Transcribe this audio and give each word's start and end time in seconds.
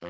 Na 0.00 0.08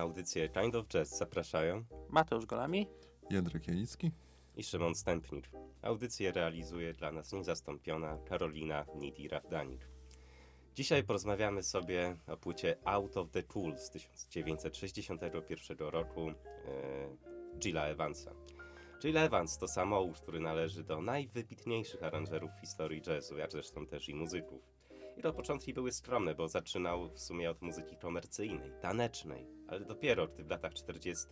audycję 0.00 0.48
Kind 0.48 0.74
of 0.74 0.86
Jazz 0.88 1.18
zapraszają 1.18 1.84
Mateusz 2.08 2.46
Golami. 2.46 2.86
Jędrek 3.30 3.68
Janicki. 3.68 4.10
i 4.56 4.62
Szymon 4.64 4.94
Stępnik. 4.94 5.50
Audycję 5.82 6.32
realizuje 6.32 6.92
dla 6.92 7.12
nas 7.12 7.32
niezastąpiona 7.32 8.18
Karolina 8.28 8.84
Nidi-Rawdanik. 8.84 9.78
Dzisiaj 10.74 11.04
porozmawiamy 11.04 11.62
sobie 11.62 12.16
o 12.26 12.36
płycie 12.36 12.76
Out 12.84 13.16
of 13.16 13.30
the 13.30 13.42
Tool 13.42 13.78
z 13.78 13.90
1961 13.90 15.78
roku 15.78 16.28
e, 16.28 16.34
Gilla 17.58 17.86
Evansa. 17.86 18.34
Jill 19.04 19.18
Evans 19.18 19.58
to 19.58 19.68
samochód, 19.68 20.20
który 20.20 20.40
należy 20.40 20.84
do 20.84 21.00
najwybitniejszych 21.00 22.02
aranżerów 22.02 22.50
w 22.56 22.60
historii 22.60 23.02
jazzu, 23.06 23.38
jak 23.38 23.52
zresztą 23.52 23.86
też 23.86 24.08
i 24.08 24.14
muzyków. 24.14 24.62
Jego 25.16 25.32
początki 25.32 25.74
były 25.74 25.92
skromne, 25.92 26.34
bo 26.34 26.48
zaczynał 26.48 27.10
w 27.10 27.20
sumie 27.20 27.50
od 27.50 27.62
muzyki 27.62 27.96
komercyjnej, 27.96 28.72
tanecznej, 28.80 29.46
ale 29.68 29.80
dopiero 29.80 30.28
gdy 30.28 30.44
w 30.44 30.50
latach 30.50 30.74
40. 30.74 31.26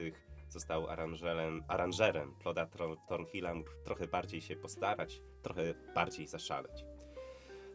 został 0.49 0.89
aranżerem, 0.89 1.65
aranżerem 1.69 2.35
Claude'a 2.45 2.97
Thornhilla, 3.09 3.55
mógł 3.55 3.71
trochę 3.85 4.09
bardziej 4.09 4.41
się 4.41 4.57
postarać, 4.57 5.23
trochę 5.43 5.75
bardziej 5.95 6.27
zaszaleć. 6.27 6.90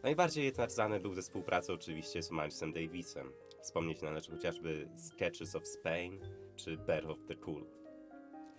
Najbardziej 0.06 0.44
jednak 0.44 0.72
znany 0.72 1.00
był 1.00 1.14
ze 1.14 1.22
współpracy 1.22 1.72
oczywiście 1.72 2.22
z 2.22 2.30
Milesem 2.30 2.72
Davisem. 2.72 3.32
Wspomnieć 3.62 4.02
należy 4.02 4.30
chociażby 4.30 4.88
Sketches 4.96 5.54
of 5.54 5.68
Spain 5.68 6.20
czy 6.56 6.76
Bear 6.76 7.10
of 7.10 7.18
the 7.28 7.36
Cool 7.36 7.66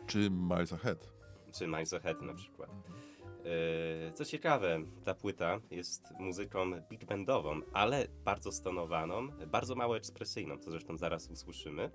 Czy 0.08 0.30
Miles 0.30 0.74
Ahead. 0.74 1.14
czy 1.58 1.68
Miles 1.68 1.94
Ahead 1.94 2.22
na 2.22 2.34
przykład. 2.34 2.70
Yy, 3.44 4.12
Co 4.14 4.26
ciekawe, 4.26 4.80
ta 5.04 5.14
płyta 5.14 5.60
jest 5.72 6.04
muzyką 6.20 6.72
big 6.90 7.06
bandową, 7.06 7.62
ale 7.74 8.08
bardzo 8.26 8.52
stonowaną, 8.52 9.28
bardzo 9.28 9.76
mało 9.76 9.98
ekspresyjną, 9.98 10.58
co 10.58 10.72
zresztą 10.72 10.98
zaraz 10.98 11.30
usłyszymy. 11.30 11.92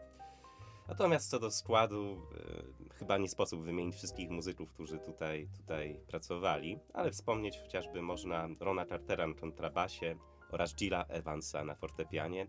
Natomiast 0.89 1.31
co 1.31 1.39
do 1.39 1.51
składu, 1.51 2.23
yy, 2.35 2.89
chyba 2.95 3.19
nie 3.19 3.29
sposób 3.29 3.63
wymienić 3.63 3.95
wszystkich 3.95 4.31
muzyków, 4.31 4.73
którzy 4.73 4.99
tutaj, 4.99 5.49
tutaj 5.57 6.01
pracowali, 6.07 6.79
ale 6.93 7.11
wspomnieć 7.11 7.59
chociażby 7.59 8.03
można 8.03 8.49
Rona 8.61 8.87
Cartera 8.87 9.27
na 9.27 9.35
kontrabasie 9.35 10.17
oraz 10.51 10.75
Gilla 10.75 11.05
Evansa 11.05 11.65
na 11.65 11.75
fortepianie. 11.75 12.47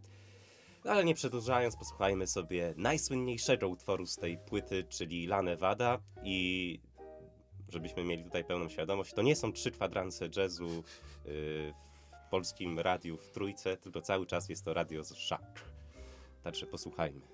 No 0.86 0.92
ale 0.92 1.06
nie 1.06 1.16
przedłużając, 1.16 1.78
posłuchajmy 1.78 2.28
sobie 2.28 2.74
najsłynniejszego 2.78 3.68
utworu 3.68 4.06
z 4.06 4.16
tej 4.16 4.38
płyty, 4.38 4.84
czyli 4.90 5.26
La 5.26 5.42
Nevada 5.42 6.00
i 6.24 6.80
żebyśmy 7.70 8.04
mieli 8.04 8.24
tutaj 8.24 8.46
pełną 8.46 8.70
świadomość, 8.70 9.14
to 9.14 9.22
nie 9.22 9.36
są 9.36 9.52
trzy 9.52 9.72
kwadranse 9.72 10.30
jazzu 10.36 10.70
yy, 10.70 11.74
w 12.28 12.30
polskim 12.30 12.80
radiu 12.80 13.18
w 13.18 13.30
trójce, 13.30 13.78
tylko 13.78 14.02
cały 14.02 14.26
czas 14.26 14.50
jest 14.50 14.66
to 14.66 14.74
radio 14.74 15.04
z 15.04 15.16
szak. 15.16 15.66
Także 16.44 16.66
posłuchajmy. 16.66 17.33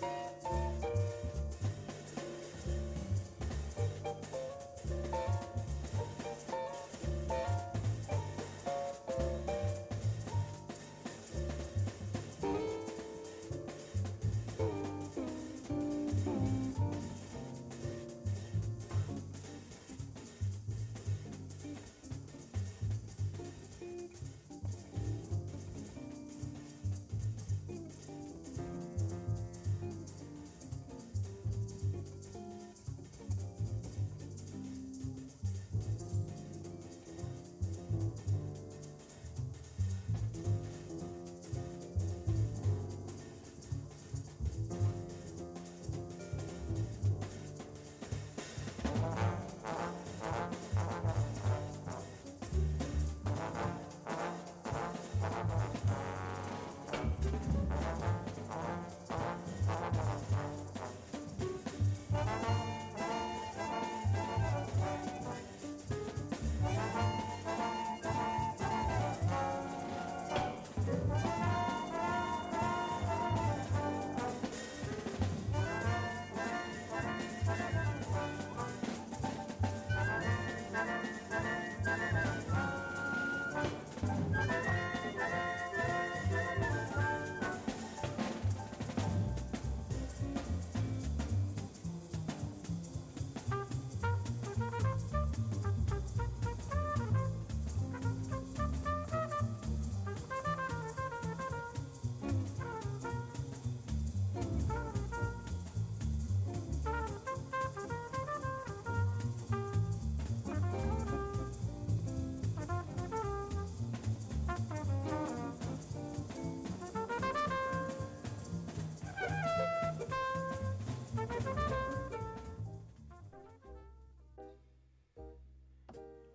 Bye. 0.00 0.17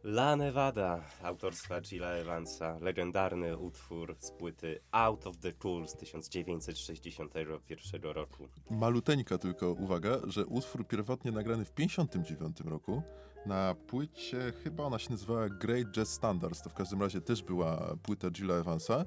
La 0.04 0.36
Nevada 0.36 1.02
autorstwa 1.24 1.82
Gilla 1.82 2.08
Evansa, 2.08 2.78
legendarny 2.82 3.58
utwór 3.58 4.16
z 4.20 4.32
płyty 4.32 4.80
Out 4.92 5.28
of 5.28 5.38
the 5.38 5.54
Cool 5.54 5.88
z 5.88 5.96
1961 5.96 8.02
roku. 8.04 8.48
Maluteńka 8.70 9.38
tylko 9.38 9.72
uwaga, 9.72 10.18
że 10.28 10.46
utwór 10.46 10.88
pierwotnie 10.88 11.32
nagrany 11.32 11.66
w 11.66 11.72
59 11.72 12.58
roku 12.66 13.02
na 13.46 13.76
płycie, 13.88 14.54
chyba 14.64 14.84
ona 14.84 15.00
się 15.00 15.10
nazywała 15.12 15.50
Great 15.50 15.88
Jazz 15.92 16.10
Standards, 16.14 16.62
to 16.62 16.70
w 16.70 16.74
każdym 16.74 17.02
razie 17.02 17.22
też 17.22 17.44
była 17.44 17.96
płyta 18.04 18.30
Gilla 18.30 18.54
Evansa. 18.56 19.06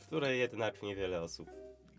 W 0.00 0.06
której 0.06 0.40
jednak 0.40 0.82
niewiele 0.82 1.22
osób 1.22 1.50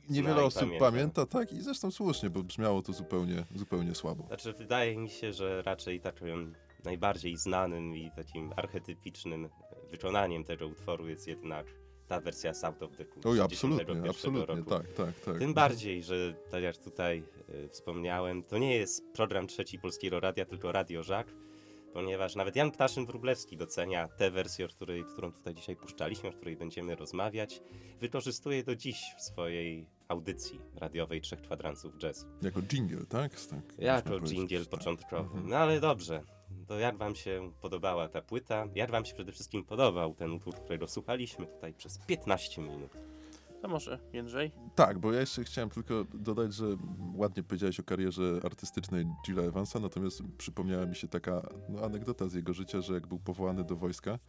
Niewiele 0.09 0.41
i 0.41 0.45
osób 0.45 0.61
pamięta. 0.61 0.85
pamięta. 0.85 1.25
tak, 1.25 1.53
i 1.53 1.61
zresztą 1.61 1.91
słusznie, 1.91 2.29
bo 2.29 2.43
brzmiało 2.43 2.81
to 2.81 2.93
zupełnie, 2.93 3.45
zupełnie 3.55 3.95
słabo. 3.95 4.23
Znaczy, 4.27 4.53
wydaje 4.53 4.97
mi 4.97 5.09
się, 5.09 5.33
że 5.33 5.61
raczej 5.61 5.99
takim 5.99 6.55
najbardziej 6.85 7.37
znanym 7.37 7.95
i 7.95 8.11
takim 8.15 8.53
archetypicznym 8.55 9.49
wykonaniem 9.91 10.43
tego 10.43 10.67
utworu 10.67 11.07
jest 11.07 11.27
jednak 11.27 11.65
ta 12.07 12.21
wersja 12.21 12.53
South 12.53 12.83
of 12.83 12.95
the 12.97 13.05
Cool 13.05 13.23
Oj, 13.25 13.37
61 13.37 13.79
absolutnie, 13.79 14.09
absolutnie, 14.09 14.55
roku. 14.55 14.69
tak, 14.69 14.93
tak, 14.93 15.19
tak. 15.19 15.39
Tym 15.39 15.53
bardziej, 15.53 16.03
że 16.03 16.33
tak 16.51 16.63
jak 16.63 16.77
tutaj 16.77 17.23
y, 17.49 17.69
wspomniałem, 17.69 18.43
to 18.43 18.57
nie 18.57 18.75
jest 18.75 19.03
program 19.13 19.47
trzeci 19.47 19.79
Polskiego 19.79 20.19
Radia, 20.19 20.45
tylko 20.45 20.71
Radio 20.71 21.03
Żak, 21.03 21.27
ponieważ 21.93 22.35
nawet 22.35 22.55
Jan 22.55 22.71
Ptaszyn-Wróblewski 22.71 23.57
docenia 23.57 24.07
tę 24.07 24.31
wersję, 24.31 24.65
o 24.65 24.67
której, 24.67 25.03
którą 25.03 25.31
tutaj 25.31 25.55
dzisiaj 25.55 25.75
puszczaliśmy, 25.75 26.29
o 26.29 26.31
której 26.31 26.57
będziemy 26.57 26.95
rozmawiać, 26.95 27.61
wykorzystuje 27.99 28.63
do 28.63 28.75
dziś 28.75 29.01
w 29.17 29.21
swojej 29.21 29.89
audycji 30.07 30.59
radiowej 30.75 31.21
Trzech 31.21 31.41
Kwadransów 31.41 32.03
Jazzu. 32.03 32.25
Jako 32.41 32.61
jingle, 32.61 33.05
tak? 33.05 33.31
tak 33.45 33.79
Jako 33.79 34.19
dżingiel 34.19 34.61
tak. 34.61 34.69
początkowy. 34.69 35.23
Mhm. 35.23 35.49
No 35.49 35.57
ale 35.57 35.79
dobrze. 35.79 36.23
To 36.67 36.79
jak 36.79 36.97
wam 36.97 37.15
się 37.15 37.51
podobała 37.61 38.07
ta 38.07 38.21
płyta? 38.21 38.67
Jak 38.75 38.91
wam 38.91 39.05
się 39.05 39.13
przede 39.13 39.31
wszystkim 39.31 39.63
podobał 39.63 40.13
ten 40.13 40.31
utwór, 40.31 40.55
którego 40.55 40.87
słuchaliśmy 40.87 41.47
tutaj 41.47 41.73
przez 41.73 41.97
15 41.97 42.61
minut? 42.61 42.91
To 43.61 43.67
może 43.67 43.99
Jędrzej? 44.13 44.51
Tak, 44.75 44.99
bo 44.99 45.13
ja 45.13 45.19
jeszcze 45.19 45.43
chciałem 45.43 45.69
tylko 45.69 46.05
dodać, 46.13 46.53
że 46.53 46.65
ładnie 47.15 47.43
powiedziałeś 47.43 47.79
o 47.79 47.83
karierze 47.83 48.39
artystycznej 48.43 49.05
Gilla 49.25 49.43
Evansa, 49.43 49.79
natomiast 49.79 50.23
przypomniała 50.37 50.85
mi 50.85 50.95
się 50.95 51.07
taka 51.07 51.49
no, 51.69 51.81
anegdota 51.81 52.27
z 52.27 52.33
jego 52.33 52.53
życia, 52.53 52.81
że 52.81 52.93
jak 52.93 53.07
był 53.07 53.19
powołany 53.19 53.63
do 53.63 53.75
wojska, 53.75 54.19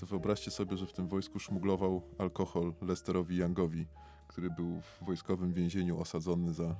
to 0.00 0.06
wyobraźcie 0.06 0.50
sobie, 0.50 0.76
że 0.76 0.86
w 0.86 0.92
tym 0.92 1.08
wojsku 1.08 1.38
szmuglował 1.38 2.02
alkohol 2.18 2.74
Lesterowi 2.82 3.36
Youngowi, 3.36 3.86
który 4.28 4.50
był 4.50 4.80
w 4.80 5.04
wojskowym 5.06 5.52
więzieniu 5.52 6.00
osadzony 6.00 6.54
za 6.54 6.76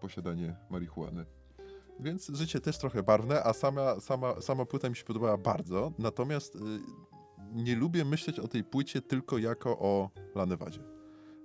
posiadanie 0.00 0.56
marihuany. 0.70 1.26
Więc 2.00 2.28
życie 2.28 2.60
też 2.60 2.78
trochę 2.78 3.02
barwne, 3.02 3.44
a 3.44 3.52
sama, 3.52 4.00
sama, 4.00 4.40
sama 4.40 4.66
płyta 4.66 4.88
mi 4.88 4.96
się 4.96 5.04
podobała 5.04 5.36
bardzo, 5.36 5.92
natomiast 5.98 6.56
y, 6.56 6.58
nie 7.52 7.76
lubię 7.76 8.04
myśleć 8.04 8.38
o 8.38 8.48
tej 8.48 8.64
płycie 8.64 9.02
tylko 9.02 9.38
jako 9.38 9.78
o 9.78 10.10
Lanewadzie 10.34 11.00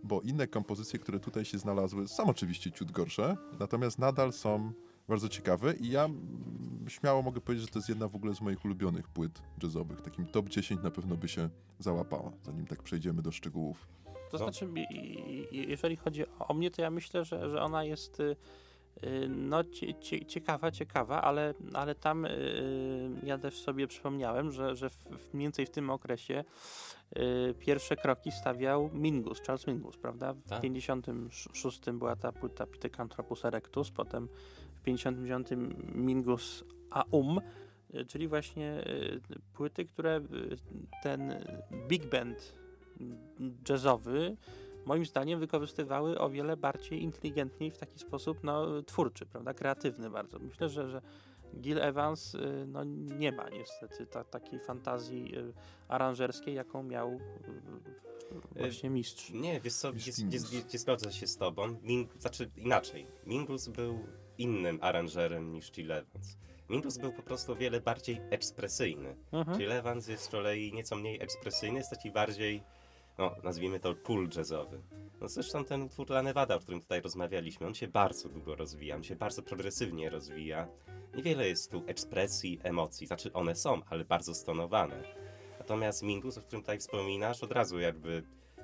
bo 0.06 0.22
inne 0.22 0.48
kompozycje, 0.48 1.00
które 1.00 1.20
tutaj 1.20 1.46
się 1.46 1.58
znalazły, 1.58 2.08
są 2.08 2.26
oczywiście 2.26 2.72
ciut 2.72 2.92
gorsze, 2.92 3.38
natomiast 3.60 4.00
nadal 4.00 4.34
są 4.34 4.72
bardzo 5.08 5.30
ciekawe 5.30 5.74
i 5.74 5.90
ja 5.90 6.06
mm, 6.06 6.86
śmiało 6.88 7.22
mogę 7.22 7.42
powiedzieć, 7.42 7.66
że 7.68 7.74
to 7.74 7.80
jest 7.80 7.90
jedna 7.90 8.08
w 8.08 8.16
ogóle 8.16 8.36
z 8.36 8.42
moich 8.42 8.66
ulubionych 8.66 9.08
płyt 9.08 9.42
jazzowych. 9.64 10.02
Takim 10.02 10.26
top 10.26 10.50
10 10.50 10.84
na 10.84 10.92
pewno 10.92 11.18
by 11.18 11.28
się 11.28 11.50
załapała, 11.80 12.32
zanim 12.44 12.68
tak 12.68 12.84
przejdziemy 12.84 13.22
do 13.22 13.32
szczegółów. 13.32 13.88
To 14.32 14.38
znaczy, 14.38 14.70
jeżeli 15.52 15.96
chodzi 15.96 16.24
o 16.40 16.54
mnie, 16.54 16.72
to 16.72 16.82
ja 16.82 16.92
myślę, 16.92 17.26
że, 17.26 17.50
że 17.50 17.62
ona 17.62 17.84
jest 17.84 18.20
y, 18.20 18.36
no, 19.30 19.64
cie, 19.64 19.94
cie, 19.94 20.26
ciekawa, 20.26 20.72
ciekawa, 20.72 21.22
ale, 21.22 21.54
ale 21.74 21.96
tam 21.96 22.26
y, 22.26 23.10
ja 23.24 23.38
też 23.38 23.62
sobie 23.62 23.88
przypomniałem, 23.88 24.52
że, 24.52 24.76
że 24.76 24.90
w, 24.90 25.34
mniej 25.34 25.46
więcej 25.46 25.66
w 25.66 25.70
tym 25.70 25.90
okresie 25.90 26.44
y, 27.18 27.54
pierwsze 27.60 27.96
kroki 27.96 28.32
stawiał 28.32 28.90
Mingus, 28.94 29.42
Charles 29.42 29.68
Mingus, 29.68 29.98
prawda? 29.98 30.34
W 30.34 30.44
Tak. 30.44 30.62
56 30.62 31.82
była 31.94 32.16
ta 32.16 32.32
płyta 32.32 32.68
Pithecanthropus 32.68 33.46
erectus, 33.46 33.92
potem 33.92 34.28
w 34.76 34.82
59 34.82 35.48
Mingus 35.96 36.64
Aum, 36.92 37.40
y, 37.96 38.06
czyli 38.06 38.28
właśnie 38.28 38.84
y, 38.88 39.22
płyty, 39.54 39.86
które 39.86 40.18
y, 40.18 40.58
ten 41.04 41.34
big 41.88 42.06
band 42.06 42.54
jazzowy 43.70 44.38
moim 44.86 45.06
zdaniem 45.06 45.40
wykorzystywały 45.40 46.20
o 46.20 46.30
wiele 46.30 46.58
bardziej 46.58 47.04
inteligentniej 47.04 47.72
w 47.72 47.78
taki 47.78 48.00
sposób 48.00 48.44
no, 48.44 48.82
twórczy, 48.82 49.26
prawda, 49.26 49.54
kreatywny 49.54 50.10
bardzo. 50.10 50.40
Myślę, 50.40 50.70
że, 50.70 50.90
że 50.90 51.02
Gil 51.62 51.82
Evans 51.82 52.36
y, 52.36 52.66
no, 52.68 52.84
nie 53.20 53.32
ma 53.32 53.50
niestety 53.50 54.06
ta, 54.06 54.24
takiej 54.24 54.60
fantazji 54.60 55.38
y, 55.38 55.54
aranżerskiej, 55.88 56.56
jaką 56.56 56.84
miał 56.84 57.12
y, 57.12 57.20
właśnie 58.56 58.90
mistrz. 58.90 59.30
Nie, 59.30 59.62
wiesz 59.62 59.74
co, 59.74 59.92
nie, 59.92 60.80
zgodzę 60.80 61.12
się 61.12 61.28
z 61.28 61.38
tobą. 61.38 61.78
Min, 61.82 62.08
znaczy 62.20 62.52
inaczej. 62.58 63.08
Mingus 63.26 63.68
był 63.68 64.00
innym 64.38 64.80
aranżerem 64.82 65.52
niż 65.52 65.72
Gil 65.72 65.92
Evans. 65.92 66.38
Mingus 66.70 66.98
był 66.98 67.14
po 67.14 67.24
prostu 67.24 67.52
o 67.52 67.56
wiele 67.56 67.82
bardziej 67.82 68.22
ekspresyjny. 68.30 69.16
Mhm. 69.32 69.58
Gil 69.58 69.72
Evans 69.72 70.08
jest 70.08 70.24
z 70.24 70.28
kolei 70.28 70.74
nieco 70.74 70.96
mniej 70.96 71.22
ekspresyjny, 71.22 71.78
jest 71.78 71.90
taki 71.90 72.12
bardziej, 72.12 72.64
no 73.18 73.36
nazwijmy 73.44 73.80
to 73.80 73.96
cool 73.96 74.30
jazzowy. 74.36 74.82
No 75.22 75.28
zresztą 75.28 75.66
ten 75.66 75.82
utwór 75.82 76.12
La 76.12 76.24
Nevada, 76.24 76.56
o 76.56 76.60
którym 76.60 76.82
tutaj 76.82 77.02
rozmawialiśmy, 77.02 77.68
on 77.68 77.76
się 77.76 77.88
bardzo 77.88 78.30
długo 78.30 78.56
rozwija, 78.56 78.96
on 78.96 79.04
się 79.04 79.16
bardzo 79.16 79.44
progresywnie 79.44 80.10
rozwija. 80.10 80.68
Niewiele 81.16 81.48
jest 81.48 81.72
tu 81.72 81.84
ekspresji, 81.88 82.60
emocji, 82.64 83.08
znaczy 83.08 83.34
one 83.34 83.56
są, 83.56 83.82
ale 83.90 84.06
bardzo 84.06 84.34
stonowane. 84.34 85.04
Natomiast 85.60 86.04
Mingus, 86.04 86.38
o 86.38 86.42
którym 86.42 86.62
tutaj 86.62 86.80
wspominasz, 86.80 87.44
od 87.44 87.52
razu 87.52 87.80
jakby 87.80 88.24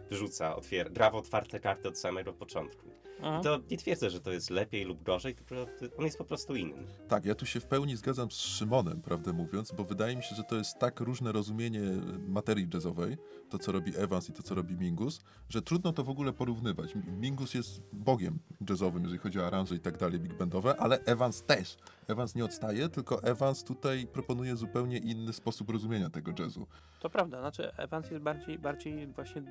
wyrzuca, 0.09 0.55
otwiera, 0.55 0.89
gra 0.89 1.11
w 1.11 1.15
otwarte 1.15 1.59
karty 1.59 1.87
od 1.87 1.99
samego 1.99 2.33
początku. 2.33 3.00
I 3.21 3.43
to 3.43 3.59
nie 3.71 3.77
twierdzę, 3.77 4.09
że 4.09 4.19
to 4.19 4.31
jest 4.31 4.49
lepiej 4.49 4.85
lub 4.85 5.03
gorzej, 5.03 5.35
tylko 5.35 5.55
on 5.97 6.05
jest 6.05 6.17
po 6.17 6.25
prostu 6.25 6.55
inny. 6.55 6.87
Tak, 7.07 7.25
ja 7.25 7.35
tu 7.35 7.45
się 7.45 7.59
w 7.59 7.65
pełni 7.65 7.97
zgadzam 7.97 8.31
z 8.31 8.35
Szymonem, 8.35 9.01
prawdę 9.01 9.33
mówiąc, 9.33 9.71
bo 9.77 9.83
wydaje 9.83 10.15
mi 10.15 10.23
się, 10.23 10.35
że 10.35 10.43
to 10.43 10.55
jest 10.55 10.79
tak 10.79 10.99
różne 10.99 11.31
rozumienie 11.31 11.81
materii 12.27 12.67
jazzowej, 12.73 13.17
to 13.49 13.59
co 13.59 13.71
robi 13.71 13.97
Evans 13.97 14.29
i 14.29 14.33
to 14.33 14.43
co 14.43 14.55
robi 14.55 14.75
Mingus, 14.75 15.21
że 15.49 15.61
trudno 15.61 15.93
to 15.93 16.03
w 16.03 16.09
ogóle 16.09 16.33
porównywać. 16.33 16.95
Mingus 17.19 17.53
jest 17.53 17.81
bogiem 17.93 18.39
jazzowym, 18.69 19.03
jeżeli 19.03 19.19
chodzi 19.19 19.39
o 19.39 19.47
aranże 19.47 19.75
i 19.75 19.79
tak 19.79 19.97
dalej, 19.97 20.19
big 20.19 20.33
bandowe, 20.33 20.77
ale 20.77 20.99
Evans 20.99 21.43
też. 21.43 21.77
Evans 22.11 22.35
nie 22.35 22.45
odstaje, 22.45 22.89
tylko 22.89 23.23
Evans 23.23 23.63
tutaj 23.63 24.07
proponuje 24.07 24.55
zupełnie 24.55 24.97
inny 24.97 25.33
sposób 25.33 25.69
rozumienia 25.69 26.09
tego 26.09 26.31
jazzu. 26.39 26.67
To 26.99 27.09
prawda, 27.09 27.39
znaczy 27.39 27.71
Evans 27.77 28.11
jest 28.11 28.23
bardziej, 28.23 28.59
bardziej 28.59 29.07
właśnie 29.07 29.43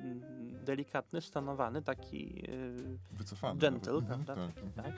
delikatny, 0.65 1.21
stonowany, 1.21 1.81
taki 1.81 2.43
y, 2.49 2.97
Wycofany. 3.11 3.59
gentle, 3.59 3.93
nawet. 3.93 4.09
Mhm, 4.09 4.25
prawda? 4.25 4.53
tak. 4.75 4.83
Tak, 4.85 4.95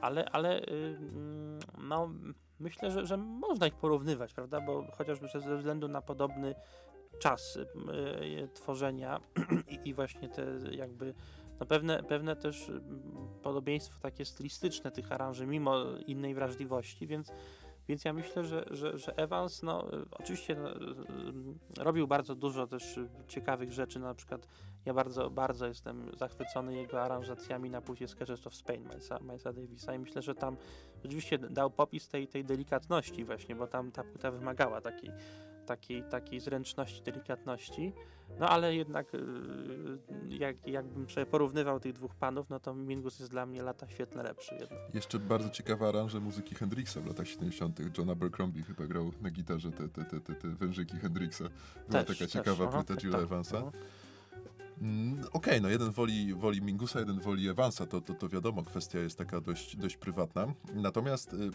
ale, 0.00 0.24
ale 0.30 0.60
y, 0.60 0.96
mm, 0.98 1.58
no, 1.78 2.10
myślę, 2.60 2.90
że, 2.90 3.06
że 3.06 3.16
można 3.16 3.66
ich 3.66 3.74
porównywać, 3.74 4.34
prawda? 4.34 4.60
Bo 4.60 4.86
chociażby 4.92 5.28
ze 5.28 5.56
względu 5.56 5.88
na 5.88 6.02
podobny 6.02 6.54
czas 7.18 7.56
y, 7.56 7.60
y, 8.42 8.48
tworzenia 8.54 9.20
i, 9.84 9.88
i 9.88 9.94
właśnie 9.94 10.28
te 10.28 10.46
jakby 10.70 11.14
no 11.60 11.66
pewne, 11.66 12.02
pewne 12.02 12.36
też 12.36 12.68
y, 12.68 12.80
podobieństwo 13.42 14.00
takie 14.00 14.24
stylistyczne 14.24 14.90
tych 14.90 15.12
aranży, 15.12 15.46
mimo 15.46 15.84
innej 16.06 16.34
wrażliwości, 16.34 17.06
więc 17.06 17.32
więc 17.88 18.04
ja 18.04 18.12
myślę, 18.12 18.44
że, 18.44 18.64
że, 18.70 18.98
że 18.98 19.16
Evans, 19.16 19.62
no 19.62 19.94
y, 19.94 20.04
oczywiście 20.10 20.54
no, 20.54 20.76
y, 20.76 21.84
robił 21.84 22.06
bardzo 22.06 22.34
dużo 22.34 22.66
też 22.66 23.00
ciekawych 23.28 23.72
rzeczy, 23.72 23.98
na 23.98 24.14
przykład 24.14 24.46
ja 24.86 24.94
bardzo, 24.94 25.30
bardzo 25.30 25.66
jestem 25.66 26.10
zachwycony 26.16 26.74
jego 26.74 27.02
aranżacjami 27.02 27.70
na 27.70 27.80
płycie 27.80 28.08
Sketches 28.08 28.46
of 28.46 28.54
Spain 28.54 28.82
Milesa 28.82 29.52
Davisa 29.52 29.94
i 29.94 29.98
myślę, 29.98 30.22
że 30.22 30.34
tam 30.34 30.56
rzeczywiście 31.02 31.38
dał 31.38 31.70
popis 31.70 32.08
tej, 32.08 32.28
tej 32.28 32.44
delikatności 32.44 33.24
właśnie, 33.24 33.54
bo 33.54 33.66
tam 33.66 33.92
ta 33.92 34.04
płyta 34.04 34.30
wymagała 34.30 34.80
takiej, 34.80 35.10
takiej, 35.66 36.02
takiej 36.02 36.40
zręczności, 36.40 37.02
delikatności, 37.02 37.92
no 38.40 38.48
ale 38.48 38.74
jednak 38.74 39.14
y, 39.14 39.18
jak, 40.28 40.66
jakbym 40.66 41.10
sobie 41.10 41.26
porównywał 41.26 41.80
tych 41.80 41.92
dwóch 41.92 42.14
panów, 42.14 42.50
no 42.50 42.60
to 42.60 42.74
Mingus 42.74 43.18
jest 43.18 43.30
dla 43.30 43.46
mnie 43.46 43.62
lata 43.62 43.88
świetlne 43.88 44.22
lepszy 44.22 44.54
jednak. 44.54 44.94
Jeszcze 44.94 45.18
bardzo 45.18 45.50
ciekawa 45.50 45.88
aranże 45.88 46.20
muzyki 46.20 46.54
Hendrixa 46.54 46.96
w 47.00 47.06
latach 47.06 47.28
70. 47.28 47.98
John 47.98 48.10
Abercrombie 48.10 48.62
chyba 48.62 48.86
grał 48.86 49.10
na 49.22 49.30
gitarze 49.30 49.72
te, 49.72 49.88
te, 49.88 50.04
te, 50.04 50.20
te, 50.20 50.34
te 50.34 50.48
wężyki 50.48 50.96
Hendrixa. 50.96 51.42
Była 51.88 52.04
Też, 52.04 52.18
taka 52.18 52.30
ciekawa 52.30 52.66
płyta 52.66 52.94
tak, 52.94 52.96
Gilla 52.98 53.12
tak, 53.18 53.22
Evansa. 53.22 53.58
aha. 53.58 53.70
Mm, 54.80 55.24
Okej, 55.32 55.60
no 55.62 55.68
jeden 55.68 55.90
woli, 55.90 56.34
woli 56.34 56.62
Mingusa, 56.62 56.98
jeden 57.00 57.20
woli 57.20 57.48
Evansa, 57.48 57.86
to, 57.86 58.00
to, 58.00 58.14
to 58.14 58.28
wiadomo, 58.28 58.62
kwestia 58.62 58.98
jest 58.98 59.18
taka 59.18 59.40
dość, 59.40 59.76
dość 59.76 59.96
prywatna. 59.96 60.46
Natomiast 60.74 61.32
y, 61.32 61.50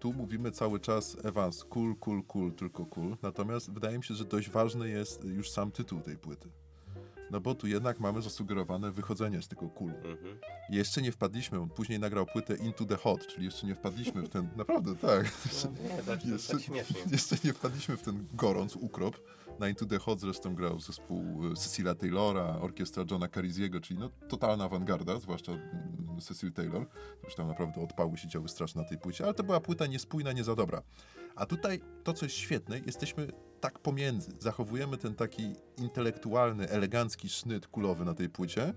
tu 0.00 0.12
mówimy 0.12 0.50
cały 0.50 0.80
czas 0.80 1.16
Evans, 1.24 1.64
cool, 1.64 1.96
cool, 1.96 2.22
cool, 2.22 2.52
tylko 2.52 2.86
cool. 2.86 3.16
Natomiast 3.22 3.72
wydaje 3.72 3.98
mi 3.98 4.04
się, 4.04 4.14
że 4.14 4.24
dość 4.24 4.50
ważny 4.50 4.88
jest 4.88 5.24
już 5.24 5.50
sam 5.50 5.70
tytuł 5.70 6.00
tej 6.00 6.16
płyty. 6.18 6.48
No 7.30 7.40
bo 7.40 7.54
tu 7.54 7.66
jednak 7.66 8.00
mamy 8.00 8.22
zasugerowane 8.22 8.92
wychodzenie 8.92 9.42
z 9.42 9.48
tego 9.48 9.68
kulu. 9.68 9.94
Mhm. 9.96 10.38
Jeszcze 10.70 11.02
nie 11.02 11.12
wpadliśmy, 11.12 11.60
on 11.60 11.68
później 11.68 11.98
nagrał 12.00 12.26
płytę 12.26 12.56
Into 12.56 12.84
the 12.84 12.96
Hot, 12.96 13.26
czyli 13.26 13.44
jeszcze 13.44 13.66
nie 13.66 13.74
wpadliśmy 13.74 14.22
w 14.22 14.28
ten, 14.28 14.48
naprawdę 14.56 14.96
tak, 14.96 15.32
No, 15.64 15.70
nie, 15.96 16.02
tak, 16.02 16.22
to 16.22 16.28
jeszcze, 16.28 16.52
tak 16.52 16.62
śmiesznie. 16.62 16.96
jeszcze 17.12 17.36
nie 17.44 17.52
wpadliśmy 17.52 17.96
w 17.96 18.02
ten 18.02 18.26
gorąc, 18.34 18.76
ukrop. 18.76 19.16
Na 19.58 19.68
Into 19.68 19.86
the 19.86 19.98
Hot 19.98 20.20
zresztą 20.20 20.54
grał 20.54 20.80
zespół 20.80 21.46
e, 21.52 21.54
Cecilia 21.54 21.94
Taylora, 21.94 22.58
orkiestra 22.60 23.04
Johna 23.10 23.28
Cariziego, 23.28 23.80
czyli 23.80 24.00
no 24.00 24.10
totalna 24.28 24.64
awangarda, 24.64 25.20
zwłaszcza 25.20 25.52
mm, 25.52 26.20
Cecil 26.20 26.52
Taylor. 26.52 26.86
Tam 27.36 27.48
naprawdę 27.48 27.82
odpały 27.82 28.16
się 28.18 28.28
działy 28.28 28.48
straszne 28.48 28.82
na 28.82 28.88
tej 28.88 28.98
płycie, 28.98 29.24
ale 29.24 29.34
to 29.34 29.42
była 29.42 29.60
płyta 29.60 29.86
niespójna, 29.86 30.32
nie 30.32 30.44
za 30.44 30.54
dobra. 30.54 30.82
A 31.36 31.46
tutaj 31.46 31.80
to, 32.04 32.12
co 32.12 32.26
jest 32.26 32.36
świetne, 32.36 32.78
jesteśmy 32.78 33.28
tak 33.60 33.78
pomiędzy. 33.78 34.30
Zachowujemy 34.38 34.96
ten 34.96 35.14
taki 35.14 35.52
intelektualny, 35.76 36.68
elegancki 36.68 37.28
sznyt 37.28 37.66
kulowy 37.66 38.04
na 38.04 38.14
tej 38.14 38.28
płycie, 38.28 38.74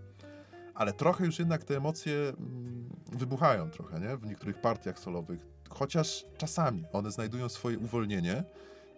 ale 0.74 0.93
trochę 0.93 1.25
już 1.25 1.39
jednak 1.39 1.63
te 1.63 1.77
emocje 1.77 2.13
mm, 2.13 2.89
wybuchają 3.12 3.69
trochę, 3.69 4.00
nie? 4.00 4.17
W 4.17 4.25
niektórych 4.25 4.62
partiach 4.62 5.00
solowych. 5.00 5.45
Chociaż 5.69 6.25
czasami 6.38 6.83
one 6.93 7.12
znajdują 7.12 7.50
swoje 7.50 7.79
uwolnienie 7.79 8.43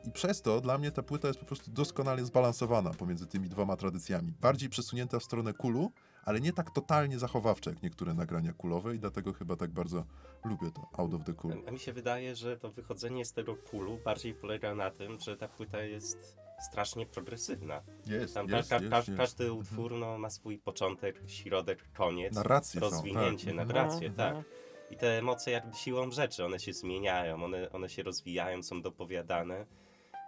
i 0.03 0.12
przez 0.12 0.41
to 0.41 0.62
dla 0.62 0.77
mnie 0.77 0.91
ta 0.91 1.03
płyta 1.03 1.27
jest 1.27 1.39
po 1.39 1.46
prostu 1.46 1.72
doskonale 1.72 2.25
zbalansowana 2.25 2.89
pomiędzy 2.89 3.27
tymi 3.27 3.50
dwoma 3.50 3.75
tradycjami. 3.75 4.34
Bardziej 4.41 4.70
przesunięta 4.70 5.20
w 5.20 5.24
stronę 5.24 5.53
kulu, 5.53 5.91
ale 6.25 6.39
nie 6.41 6.53
tak 6.53 6.72
totalnie 6.72 7.20
zachowawcze 7.20 7.70
jak 7.70 7.84
niektóre 7.84 8.13
nagrania 8.13 8.53
kulowe 8.53 8.96
i 8.96 9.00
dlatego 9.00 9.34
chyba 9.34 9.55
tak 9.55 9.72
bardzo 9.72 10.05
lubię 10.46 10.72
to 10.72 10.88
Out 10.98 11.13
of 11.13 11.24
the 11.24 11.34
Cool. 11.34 11.53
A 11.67 11.72
mi 11.72 11.79
się 11.79 11.93
wydaje, 11.93 12.36
że 12.36 12.58
to 12.58 12.70
wychodzenie 12.72 13.25
z 13.25 13.34
tego 13.34 13.55
kulu 13.55 14.00
bardziej 14.05 14.34
polega 14.34 14.75
na 14.75 14.91
tym, 14.91 15.20
że 15.20 15.38
ta 15.38 15.48
płyta 15.48 15.81
jest 15.84 16.38
strasznie 16.70 17.05
progresywna. 17.05 17.81
Jest, 18.05 18.34
Tam 18.34 18.50
jest, 18.50 18.70
ka- 18.70 18.77
ka- 18.79 18.84
jest, 18.84 18.91
ka- 18.91 18.98
jest. 18.98 19.17
każdy 19.17 19.53
utwór 19.53 19.91
no, 19.91 20.17
ma 20.17 20.29
swój 20.29 20.60
początek, 20.60 21.22
środek, 21.27 21.91
koniec, 21.93 22.36
Narracje 22.36 22.81
są, 22.81 22.89
rozwinięcie, 22.89 23.46
tak. 23.48 23.55
narrację, 23.55 24.10
No, 24.10 24.15
tak. 24.15 24.34
no. 24.34 24.43
I 24.91 24.98
te 24.98 25.17
emocje 25.20 25.53
jakby 25.53 25.75
siłą 25.75 26.12
rzeczy, 26.12 26.46
one 26.46 26.60
się 26.60 26.74
zmieniają, 26.74 27.43
one, 27.43 27.72
one 27.72 27.89
się 27.89 28.03
rozwijają, 28.03 28.63
są 28.63 28.81
dopowiadane. 28.81 29.65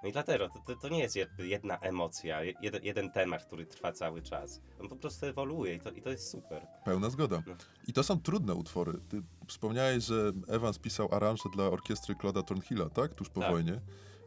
No 0.03 0.09
i 0.09 0.11
dlatego 0.11 0.49
to, 0.49 0.59
to, 0.59 0.75
to 0.75 0.89
nie 0.89 0.99
jest 0.99 1.17
jedna 1.39 1.77
emocja, 1.79 2.43
jeden, 2.43 2.83
jeden 2.83 3.11
temat, 3.11 3.45
który 3.45 3.65
trwa 3.65 3.91
cały 3.91 4.21
czas. 4.21 4.61
On 4.81 4.89
po 4.89 4.95
prostu 4.95 5.25
ewoluuje 5.25 5.75
i 5.75 5.79
to, 5.79 5.91
i 5.91 6.01
to 6.01 6.09
jest 6.09 6.29
super. 6.29 6.67
Pełna 6.85 7.09
zgoda. 7.09 7.43
No. 7.47 7.55
I 7.87 7.93
to 7.93 8.03
są 8.03 8.21
trudne 8.21 8.55
utwory. 8.55 8.93
Ty 9.09 9.21
wspomniałeś, 9.47 10.03
że 10.03 10.31
Evans 10.47 10.79
pisał 10.79 11.09
aranże 11.11 11.49
dla 11.55 11.63
orkiestry 11.63 12.15
Claude'a 12.15 12.43
Thornhilla, 12.43 12.89
tak? 12.89 13.13
Tuż 13.13 13.29
po 13.29 13.41
Tak. 13.41 13.51
wojnie. 13.51 13.81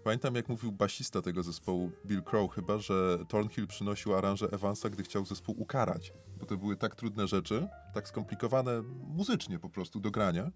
Pamiętam, 0.05 0.35
jak 0.35 0.49
mówił 0.49 0.73
basista 0.73 1.23
tego 1.23 1.43
zespołu, 1.43 1.91
Bill 2.07 2.23
Crow 2.23 2.55
chyba, 2.55 2.79
że 2.79 3.19
Thornhill 3.29 3.67
przynosił 3.67 4.15
aranże 4.15 4.47
Evansa, 4.53 4.91
gdy 4.91 5.03
chciał 5.03 5.25
zespół 5.25 5.61
ukarać. 5.63 6.13
Bo 6.41 6.47
to 6.47 6.57
były 6.57 6.77
tak 6.77 6.95
trudne 6.95 7.29
rzeczy, 7.29 7.69
tak 7.95 8.09
skomplikowane 8.09 8.83
muzycznie 9.09 9.59
po 9.59 9.69
prostu 9.71 10.01
do 10.01 10.11
grania 10.11 10.51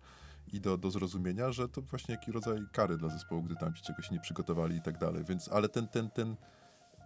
i 0.53 0.61
do, 0.61 0.79
do 0.79 0.91
zrozumienia, 0.91 1.53
że 1.53 1.69
to 1.69 1.83
właśnie 1.83 2.15
jaki 2.15 2.33
rodzaj 2.33 2.59
kary 2.73 2.97
dla 2.97 3.09
zespołu, 3.09 3.43
gdy 3.43 3.57
tam 3.57 3.75
ci 3.75 3.83
czegoś 3.83 4.11
nie 4.11 4.21
przygotowali 4.21 4.77
i 4.77 4.83
tak 4.83 4.99
dalej. 4.99 5.25
Więc, 5.25 5.49
ale 5.49 5.69
ten, 5.69 5.89
ten, 5.89 6.11
ten 6.11 6.37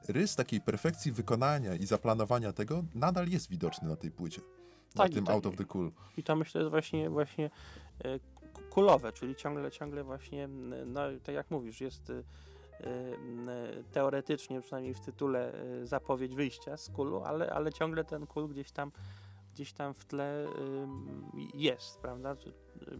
rys 0.08 0.36
takiej 0.36 0.60
perfekcji 0.60 1.12
wykonania 1.12 1.74
i 1.74 1.86
zaplanowania 1.86 2.52
tego 2.52 2.84
nadal 2.94 3.28
jest 3.28 3.50
widoczny 3.50 3.88
na 3.88 3.96
tej 3.96 4.10
płycie. 4.10 4.40
Tak, 4.94 5.08
na 5.08 5.14
tym 5.14 5.24
tak- 5.24 5.34
Out 5.34 5.46
of 5.46 5.56
the 5.56 5.64
Cool. 5.64 5.92
I 6.16 6.22
to 6.22 6.36
myślę 6.36 6.60
jest 6.60 6.70
właśnie, 6.70 7.10
właśnie 7.10 7.50
e, 8.04 8.18
kulowe, 8.70 9.12
czyli 9.12 9.36
ciągle, 9.36 9.70
ciągle 9.70 10.04
właśnie, 10.04 10.48
no 10.86 11.00
tak 11.22 11.34
jak 11.34 11.50
mówisz, 11.50 11.80
jest 11.80 12.10
e, 12.10 12.22
teoretycznie, 13.92 14.60
przynajmniej 14.60 14.94
w 14.94 15.00
tytule, 15.00 15.52
e, 15.52 15.86
zapowiedź 15.86 16.34
wyjścia 16.34 16.76
z 16.76 16.88
kulu, 16.90 17.22
ale, 17.22 17.52
ale 17.52 17.72
ciągle 17.72 18.04
ten 18.04 18.26
kul 18.26 18.48
gdzieś 18.48 18.72
tam, 18.72 18.92
gdzieś 19.54 19.72
tam 19.72 19.94
w 19.94 20.04
tle 20.04 20.46
jest, 21.54 21.98
prawda? 21.98 22.36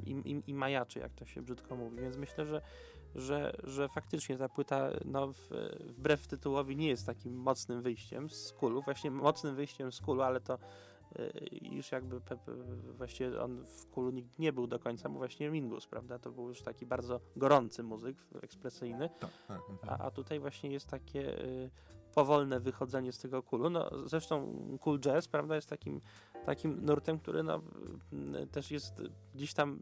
I, 0.05 0.11
i, 0.11 0.43
I 0.47 0.55
majaczy, 0.55 0.99
jak 0.99 1.15
to 1.15 1.25
się 1.25 1.43
brzydko 1.43 1.77
mówi. 1.77 2.01
Więc 2.01 2.17
myślę, 2.17 2.47
że, 2.47 2.63
że, 3.15 3.53
że 3.65 3.89
faktycznie 3.89 4.39
ta 4.39 4.49
płyta, 4.49 4.91
no, 5.05 5.33
w, 5.33 5.49
wbrew 5.81 6.27
tytułowi, 6.27 6.77
nie 6.77 6.89
jest 6.89 7.07
takim 7.07 7.35
mocnym 7.35 7.83
wyjściem 7.83 8.31
z 8.31 8.53
kulu. 8.53 8.83
Właśnie 8.83 9.11
mocnym 9.11 9.55
wyjściem 9.55 9.93
z 9.93 10.01
kulu, 10.01 10.23
ale 10.23 10.41
to 10.41 10.59
y, 11.19 11.49
już 11.63 11.93
jakby 11.93 12.21
właściwie 12.97 13.43
on 13.43 13.65
w 13.65 13.87
kulu 13.87 14.11
nigdy 14.11 14.35
nie 14.39 14.53
był 14.53 14.67
do 14.67 14.79
końca, 14.79 15.09
bo 15.09 15.19
właśnie 15.19 15.51
Mingus, 15.51 15.87
prawda? 15.87 16.19
To 16.19 16.31
był 16.33 16.49
już 16.49 16.63
taki 16.63 16.87
bardzo 16.87 17.21
gorący 17.37 17.83
muzyk, 17.83 18.17
ekspresyjny. 18.43 19.11
Tak, 19.21 19.31
tak. 19.49 19.61
A, 19.87 19.99
a 19.99 20.11
tutaj 20.11 20.41
właśnie 20.41 20.71
jest 20.71 20.87
takie 20.87 21.45
y, 21.45 21.71
powolne 22.15 22.61
wychodzenie 22.61 23.13
z 23.13 23.19
tego 23.19 23.43
kulu. 23.43 23.71
No, 23.71 23.91
zresztą 24.07 24.57
cool 24.81 25.01
jazz, 25.01 25.29
prawda, 25.29 25.55
jest 25.55 25.69
takim, 25.69 26.01
takim 26.47 26.85
nurtem, 26.85 27.19
który 27.19 27.43
no, 27.43 27.63
y, 28.43 28.47
też 28.47 28.71
jest 28.71 29.03
gdzieś 29.35 29.55
tam, 29.55 29.79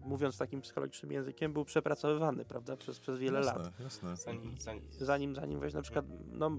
mówiąc 0.00 0.38
takim 0.38 0.60
psychologicznym 0.60 1.12
językiem, 1.12 1.52
był 1.52 1.64
przepracowywany, 1.64 2.44
prawda, 2.44 2.76
przez, 2.76 3.00
przez 3.00 3.18
wiele 3.18 3.38
jasne, 3.38 3.62
lat. 3.62 3.80
Jasne. 3.80 4.16
Zanim, 4.16 4.54
zanim, 4.58 4.82
Zanim, 4.90 5.34
zanim 5.34 5.60
weź 5.60 5.74
na 5.74 5.82
przykład, 5.82 6.04
no, 6.32 6.50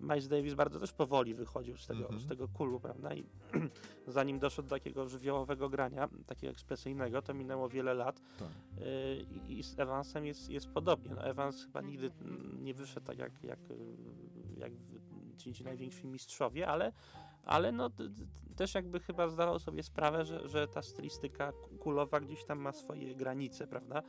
Miles 0.00 0.28
Davis 0.28 0.54
bardzo 0.54 0.80
też 0.80 0.92
powoli 0.92 1.34
wychodził 1.34 1.76
z 1.76 1.86
tego, 1.86 2.00
Mhm. 2.00 2.20
z 2.20 2.26
tego 2.26 2.48
kulu, 2.48 2.80
prawda, 2.80 3.14
i 3.14 3.24
zanim 4.06 4.38
doszedł 4.38 4.68
do 4.68 4.74
takiego 4.74 5.08
żywiołowego 5.08 5.68
grania, 5.68 6.08
takiego 6.26 6.50
ekspresyjnego, 6.50 7.22
to 7.22 7.34
minęło 7.34 7.68
wiele 7.68 7.94
lat, 7.94 8.20
Tak. 8.38 8.48
Yy, 8.78 9.26
I, 9.48 9.62
z 9.62 9.78
Evansem 9.78 10.26
jest, 10.26 10.50
jest 10.50 10.68
podobnie. 10.68 11.14
No 11.14 11.24
Evans 11.24 11.64
chyba 11.64 11.80
nigdy 11.80 12.10
nie 12.60 12.74
wyszedł 12.74 13.06
tak 13.06 13.18
jak, 13.18 13.44
jak, 13.44 13.58
jak 14.56 14.72
ci, 15.36 15.52
ci 15.52 15.64
najwięksi 15.64 16.06
mistrzowie, 16.06 16.68
ale, 16.68 16.92
ale 17.44 17.72
no, 17.72 17.90
też 18.56 18.74
jakby 18.74 19.00
chyba 19.00 19.28
zdawał 19.28 19.58
sobie 19.58 19.82
sprawę, 19.82 20.24
że, 20.24 20.48
że 20.48 20.68
ta 20.68 20.82
stylistyka 20.82 21.52
ku- 21.52 21.76
kulowa 21.76 22.20
gdzieś 22.20 22.44
tam 22.44 22.58
ma 22.58 22.72
swoje 22.72 23.14
granice, 23.14 23.66
prawda? 23.66 24.02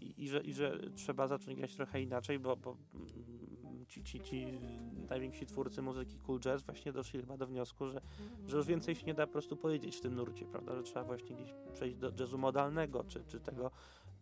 I, 0.00 0.24
i, 0.24 0.28
że, 0.28 0.40
i 0.40 0.52
że 0.52 0.78
trzeba 0.94 1.26
zacząć 1.26 1.56
grać 1.56 1.76
trochę 1.76 2.02
inaczej, 2.02 2.38
bo, 2.38 2.56
bo 2.56 2.76
mm, 2.94 3.86
ci, 3.86 4.02
ci, 4.02 4.20
ci 4.20 4.46
najwięksi 5.08 5.46
twórcy 5.46 5.82
muzyki 5.82 6.18
cool 6.18 6.40
jazz 6.40 6.62
właśnie 6.62 6.92
doszli 6.92 7.20
chyba 7.20 7.36
do 7.36 7.46
wniosku, 7.46 7.86
że, 7.86 8.00
że 8.46 8.56
już 8.56 8.66
więcej 8.66 8.94
się 8.94 9.06
nie 9.06 9.14
da 9.14 9.26
po 9.26 9.32
prostu 9.32 9.56
powiedzieć 9.56 9.96
w 9.96 10.00
tym 10.00 10.14
nurcie, 10.14 10.46
prawda? 10.46 10.76
Że 10.76 10.82
trzeba 10.82 11.04
właśnie 11.04 11.36
gdzieś 11.36 11.54
przejść 11.72 11.96
do 11.96 12.12
jazzu 12.20 12.38
modalnego, 12.38 13.04
czy, 13.04 13.24
czy 13.24 13.40
tego 13.40 13.70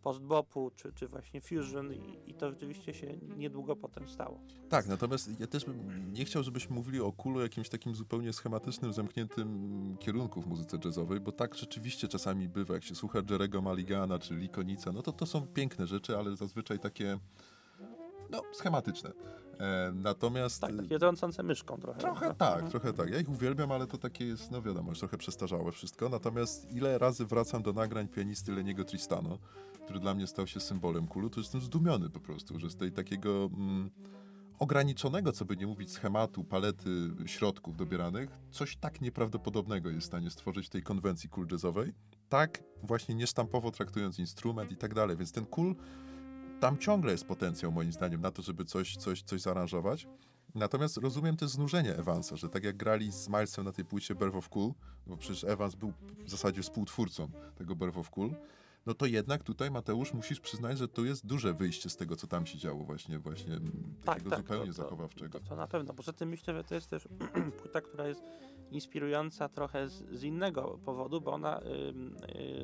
post-bopu, 0.03 0.71
czy, 0.75 0.93
czy 0.93 1.07
właśnie 1.07 1.41
fusion 1.41 1.93
i, 1.93 2.19
i 2.27 2.33
to 2.33 2.49
rzeczywiście 2.49 2.93
się 2.93 3.17
niedługo 3.37 3.75
potem 3.75 4.07
stało. 4.07 4.39
Tak, 4.69 4.87
natomiast 4.87 5.39
ja 5.39 5.47
też 5.47 5.65
bym 5.65 6.13
nie 6.13 6.25
chciał, 6.25 6.43
żebyśmy 6.43 6.75
mówili 6.75 7.01
o 7.01 7.11
kulu 7.11 7.41
jakimś 7.41 7.69
takim 7.69 7.95
zupełnie 7.95 8.33
schematycznym, 8.33 8.93
zamkniętym 8.93 9.97
kierunku 9.99 10.41
w 10.41 10.47
muzyce 10.47 10.77
jazzowej, 10.85 11.19
bo 11.19 11.31
tak 11.31 11.55
rzeczywiście 11.55 12.07
czasami 12.07 12.49
bywa. 12.49 12.73
Jak 12.73 12.83
się 12.83 12.95
słucha 12.95 13.19
Jerego 13.29 13.61
Maligana 13.61 14.19
czy 14.19 14.35
Likonica, 14.35 14.91
no 14.91 15.01
to 15.01 15.11
to 15.11 15.25
są 15.25 15.47
piękne 15.47 15.87
rzeczy, 15.87 16.17
ale 16.17 16.35
zazwyczaj 16.35 16.79
takie, 16.79 17.19
no, 18.33 18.41
schematyczne. 18.51 19.11
E, 19.59 19.91
natomiast... 19.95 20.61
Tak, 20.61 20.77
takie 20.77 20.99
trącące 20.99 21.43
myszką 21.43 21.77
trochę. 21.77 21.99
Trochę 21.99 22.19
prawda? 22.19 22.45
tak, 22.45 22.53
Mhm. 22.53 22.71
trochę 22.71 22.93
tak. 22.93 23.09
Ja 23.09 23.19
ich 23.19 23.29
uwielbiam, 23.29 23.71
ale 23.71 23.87
to 23.87 23.97
takie 23.97 24.25
jest, 24.25 24.51
no 24.51 24.61
wiadomo, 24.61 24.89
już 24.89 24.99
trochę 24.99 25.17
przestarzałe 25.17 25.71
wszystko. 25.71 26.09
Natomiast 26.09 26.71
ile 26.71 26.97
razy 26.97 27.25
wracam 27.25 27.63
do 27.63 27.73
nagrań 27.73 28.07
pianisty 28.07 28.51
Leniego 28.51 28.83
Tristano, 28.83 29.37
który 29.83 29.99
dla 29.99 30.13
mnie 30.13 30.27
stał 30.27 30.47
się 30.47 30.59
symbolem 30.59 31.07
kulu, 31.07 31.29
to 31.29 31.39
jestem 31.39 31.61
zdumiony 31.61 32.09
po 32.09 32.19
prostu, 32.19 32.59
że 32.59 32.69
z 32.69 32.75
tej 32.75 32.91
takiego 32.91 33.49
mm, 33.53 33.91
ograniczonego, 34.59 35.31
co 35.31 35.45
by 35.45 35.57
nie 35.57 35.67
mówić, 35.67 35.91
schematu, 35.91 36.43
palety 36.43 36.89
środków 37.25 37.75
dobieranych, 37.77 38.29
coś 38.51 38.77
tak 38.77 39.01
nieprawdopodobnego 39.01 39.89
jest 39.89 40.01
w 40.01 40.05
stanie 40.07 40.29
stworzyć 40.29 40.67
w 40.67 40.69
tej 40.69 40.83
konwencji 40.83 41.29
cool 41.29 41.47
jazzowej. 41.51 41.93
Tak 42.29 42.63
właśnie 42.83 43.15
niesztampowo 43.15 43.71
traktując 43.71 44.19
instrument 44.19 44.71
i 44.71 44.77
tak 44.77 44.93
dalej. 44.93 45.17
Więc 45.17 45.31
ten 45.31 45.45
cool 45.45 45.75
tam 46.63 46.77
ciągle 46.77 47.11
jest 47.11 47.25
potencjał 47.25 47.71
moim 47.71 47.91
zdaniem 47.91 48.21
na 48.21 48.31
to, 48.31 48.41
żeby 48.41 48.65
coś, 48.65 48.97
coś, 48.97 49.21
coś 49.21 49.41
zaaranżować. 49.41 50.07
Natomiast 50.55 50.97
rozumiem 50.97 51.37
też 51.37 51.49
znużenie 51.49 51.95
Evansa, 51.95 52.35
że 52.35 52.49
tak 52.49 52.63
jak 52.63 52.77
grali 52.77 53.11
z 53.11 53.27
Milesem 53.27 53.65
na 53.65 53.71
tej 53.71 53.85
płycie 53.85 54.15
Birth 54.15 54.35
of 54.35 54.49
Cool, 54.49 54.73
bo 55.07 55.17
przecież 55.17 55.43
Evans 55.43 55.75
był 55.75 55.93
w 56.25 56.29
zasadzie 56.29 56.61
współtwórcą 56.61 57.31
tego 57.55 57.75
Birth 57.75 57.97
of 57.97 58.09
Cool, 58.09 58.35
no 58.85 58.93
to 58.93 59.05
jednak 59.05 59.43
tutaj, 59.43 59.71
Mateusz, 59.71 60.13
musisz 60.13 60.39
przyznać, 60.39 60.77
że 60.77 60.87
tu 60.87 61.05
jest 61.05 61.25
duże 61.25 61.53
wyjście 61.53 61.89
z 61.89 61.97
tego, 61.97 62.15
co 62.15 62.27
tam 62.27 62.45
się 62.45 62.57
działo 62.57 62.83
właśnie, 62.83 63.19
właśnie 63.19 63.53
mm, 63.53 63.95
takiego 64.05 64.35
zupełnie 64.35 64.65
Tak, 64.65 64.75
to, 64.75 64.83
zachowawczego. 64.83 65.39
To, 65.39 65.45
to 65.45 65.55
na 65.55 65.67
pewno. 65.67 65.93
Poza 65.93 66.13
tym 66.13 66.29
myślę, 66.29 66.53
że 66.53 66.63
to 66.63 66.75
jest 66.75 66.89
też 66.89 67.07
płyta, 67.61 67.81
która 67.81 68.07
jest 68.07 68.23
inspirująca 68.71 69.49
trochę 69.49 69.89
z, 69.89 70.03
z 70.11 70.23
innego 70.23 70.79
powodu, 70.85 71.21
bo 71.21 71.31
ona 71.31 71.59
ym, 71.59 72.17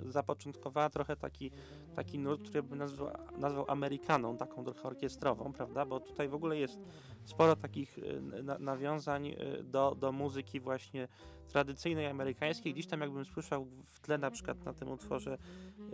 y, 0.08 0.12
zapoczątkowała 0.12 0.90
trochę 0.90 1.16
taki, 1.16 1.52
taki 1.96 2.20
nurt, 2.20 2.42
który 2.42 2.64
bym 2.64 2.78
nazwał, 2.78 3.12
nazwał 3.38 3.66
Amerykaną, 3.68 4.38
taką 4.38 4.64
trochę 4.64 4.84
orkiestrową, 4.84 5.54
prawda? 5.54 5.86
Bo 5.86 6.00
tutaj 6.00 6.30
w 6.30 6.34
ogóle 6.34 6.58
jest 6.58 6.80
sporo 7.26 7.56
takich 7.56 7.98
y, 7.98 8.22
na, 8.44 8.58
nawiązań 8.58 9.28
y, 9.28 9.64
do, 9.64 9.96
do 9.96 10.12
muzyki 10.12 10.60
właśnie 10.60 11.08
tradycyjnej 11.50 12.08
amerykańskiej. 12.08 12.74
Gdzieś 12.74 12.88
tam 12.88 13.02
jakbym 13.02 13.26
słyszał 13.26 13.66
w 13.66 14.00
tle 14.00 14.18
na 14.18 14.32
przykład 14.32 14.66
na 14.66 14.74
tym 14.74 14.92
utworze 14.92 15.38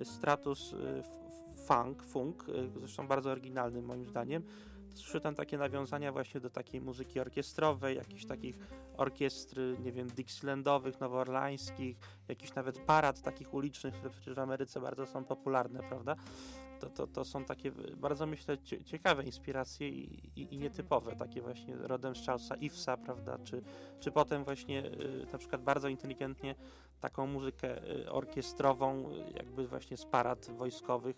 y, 0.01 0.05
Stratus 0.05 0.75
f- 1.00 1.65
Funk, 1.67 2.03
Funk, 2.03 2.50
y, 2.50 2.79
zresztą 2.79 3.07
bardzo 3.07 3.29
oryginalny 3.31 3.81
moim 3.81 4.05
zdaniem, 4.05 4.43
słyszę 4.93 5.21
tam 5.21 5.35
takie 5.35 5.57
nawiązania 5.57 6.12
właśnie 6.12 6.39
do 6.41 6.50
takiej 6.50 6.81
muzyki 6.81 7.19
orkiestrowej, 7.19 7.97
jakichś 7.97 8.25
takich 8.25 8.59
orkiestr, 8.97 9.59
nie 9.83 9.91
wiem, 9.91 10.07
Dixielandowych, 10.07 11.00
nowoorlańskich, 11.00 11.97
jakichś 12.27 12.53
nawet 12.55 12.79
parad 12.79 13.21
takich 13.21 13.53
ulicznych, 13.53 13.93
które 13.93 14.09
przecież 14.09 14.33
w 14.33 14.39
Ameryce 14.39 14.81
bardzo 14.81 15.05
są 15.05 15.24
popularne, 15.24 15.79
prawda? 15.79 16.15
To, 16.79 16.89
to, 16.89 17.08
to 17.08 17.25
są 17.25 17.46
takie 17.46 17.72
bardzo, 17.98 18.25
myślę, 18.25 18.58
ciekawe 18.86 19.24
inspiracje 19.24 19.89
i, 19.89 20.39
i, 20.39 20.53
i 20.53 20.58
nietypowe, 20.58 21.15
takie 21.15 21.41
właśnie 21.41 21.75
rodem 21.75 22.15
z 22.15 22.25
Charlesa 22.25 22.55
Ivesa, 22.55 22.98
prawda? 22.98 23.38
Czy, 23.44 23.62
czy 24.00 24.12
potem 24.12 24.44
właśnie 24.44 24.86
y, 24.86 25.27
na 25.32 25.38
przykład 25.38 25.62
bardzo 25.62 25.88
inteligentnie 25.88 26.55
taką 27.00 27.27
muzykę 27.27 27.89
y, 27.91 28.12
orkiestrową, 28.12 29.12
y, 29.12 29.34
jakby 29.36 29.67
właśnie 29.67 29.98
z 29.98 30.05
parad 30.05 30.51
wojskowych, 30.51 31.15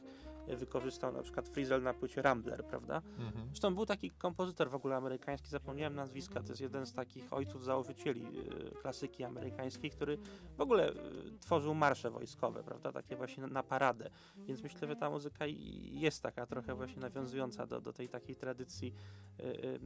wykorzystał 0.55 1.13
na 1.13 1.21
przykład 1.21 1.49
Frizzle 1.49 1.81
na 1.81 1.93
płycie 1.93 2.21
Rambler, 2.21 2.65
prawda? 2.65 3.01
Mhm. 3.19 3.47
Zresztą 3.47 3.75
był 3.75 3.85
taki 3.85 4.11
kompozytor 4.11 4.69
w 4.69 4.75
ogóle 4.75 4.95
amerykański, 4.95 5.49
zapomniałem 5.49 5.95
nazwiska, 5.95 6.41
to 6.41 6.49
jest 6.49 6.61
jeden 6.61 6.85
z 6.85 6.93
takich 6.93 7.33
ojców 7.33 7.63
założycieli 7.63 8.25
y, 8.25 8.81
klasyki 8.81 9.23
amerykańskiej, 9.23 9.91
który 9.91 10.17
w 10.57 10.61
ogóle 10.61 10.91
y, 10.91 10.95
tworzył 11.39 11.75
marsze 11.75 12.11
wojskowe, 12.11 12.63
prawda? 12.63 12.91
Takie 12.91 13.15
właśnie 13.15 13.47
na 13.47 13.63
paradę. 13.63 14.09
Więc 14.37 14.63
myślę, 14.63 14.87
że 14.87 14.95
ta 14.95 15.09
muzyka 15.09 15.45
jest 15.91 16.23
taka 16.23 16.45
trochę 16.45 16.75
właśnie 16.75 17.01
nawiązująca 17.01 17.65
do, 17.65 17.81
do 17.81 17.93
tej 17.93 18.09
takiej 18.09 18.35
tradycji 18.35 18.93
y, 19.39 19.79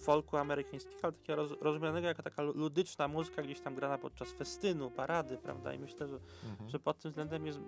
folku 0.00 0.36
amerykańskiego, 0.36 0.96
ale 1.02 1.12
takiego 1.12 1.36
roz, 1.36 1.52
rozumianego 1.60 2.06
jako 2.06 2.22
taka 2.22 2.42
ludyczna 2.42 3.08
muzyka 3.08 3.42
gdzieś 3.42 3.60
tam 3.60 3.74
grana 3.74 3.98
podczas 3.98 4.32
festynu, 4.32 4.90
parady, 4.90 5.38
prawda? 5.38 5.74
I 5.74 5.78
myślę, 5.78 6.08
że, 6.08 6.18
mhm. 6.50 6.70
że 6.70 6.78
pod 6.78 6.98
tym 6.98 7.10
względem 7.10 7.46
jest 7.46 7.60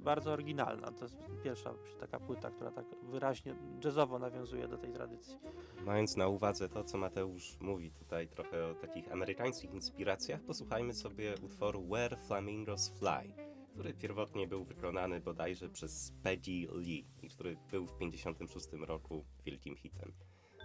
bardzo 0.00 0.32
oryginalna. 0.32 0.92
To 0.92 1.04
jest 1.04 1.16
pierwsza 1.44 1.74
taka 2.00 2.20
płyta, 2.20 2.50
która 2.50 2.70
tak 2.70 2.84
wyraźnie 3.02 3.54
jazzowo 3.84 4.18
nawiązuje 4.18 4.68
do 4.68 4.78
tej 4.78 4.92
tradycji. 4.92 5.38
Mając 5.84 6.16
na 6.16 6.28
uwadze 6.28 6.68
to, 6.68 6.84
co 6.84 6.98
Mateusz 6.98 7.56
mówi 7.60 7.92
tutaj 7.92 8.28
trochę 8.28 8.66
o 8.66 8.74
takich 8.74 9.12
amerykańskich 9.12 9.74
inspiracjach, 9.74 10.40
posłuchajmy 10.40 10.94
sobie 10.94 11.34
utworu 11.42 11.86
Where 11.86 12.16
Flamingos 12.16 12.88
Fly, 12.98 13.34
który 13.72 13.94
pierwotnie 13.94 14.46
był 14.46 14.64
wykonany 14.64 15.20
bodajże 15.20 15.68
przez 15.68 16.12
Peggy 16.22 16.68
Lee 16.72 17.06
i 17.22 17.28
który 17.28 17.56
był 17.70 17.86
w 17.86 17.92
1956 17.92 18.88
roku 18.88 19.24
wielkim 19.44 19.76
hitem. 19.76 20.12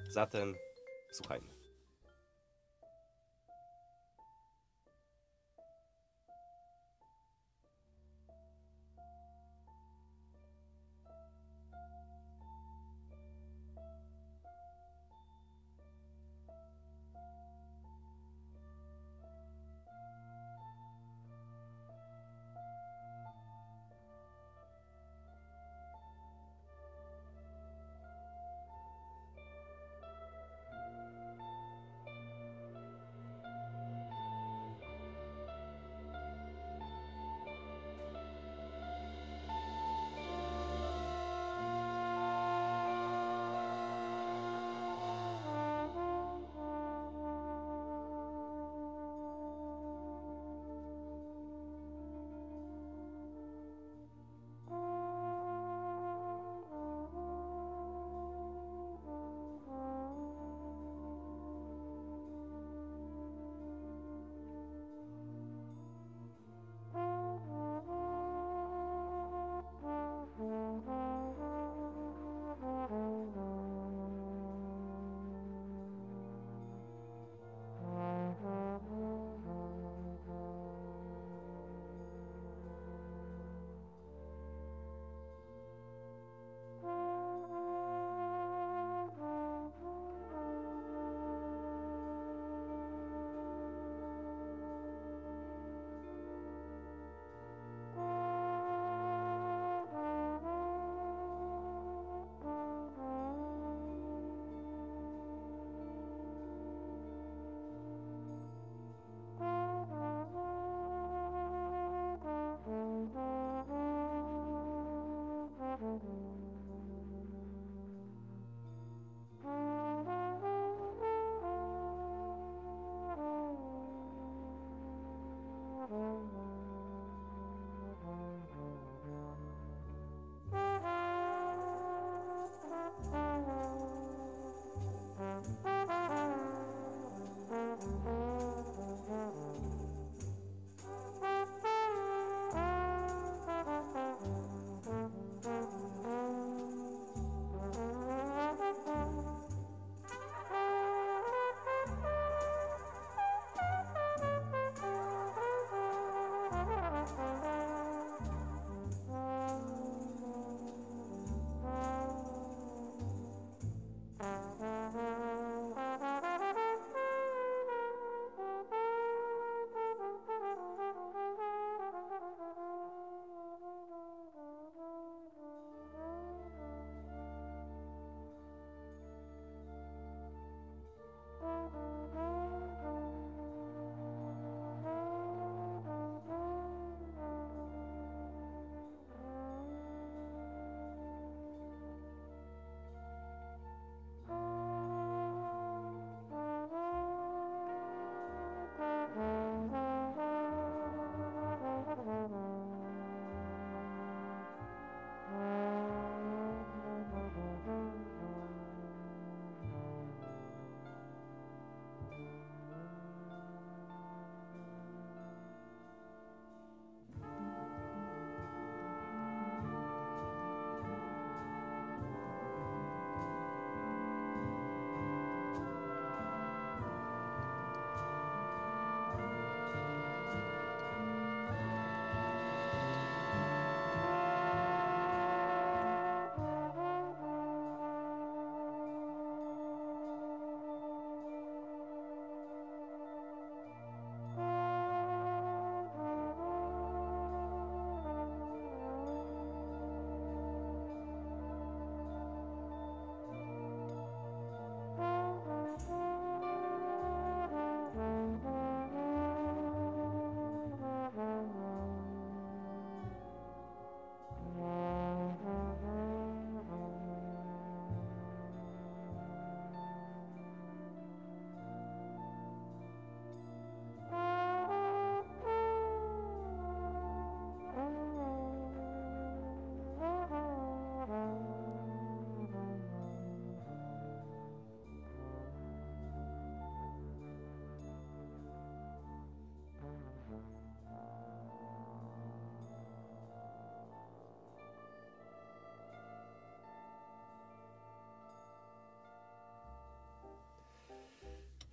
Zatem 0.09 0.55
słuchajmy. 1.11 1.54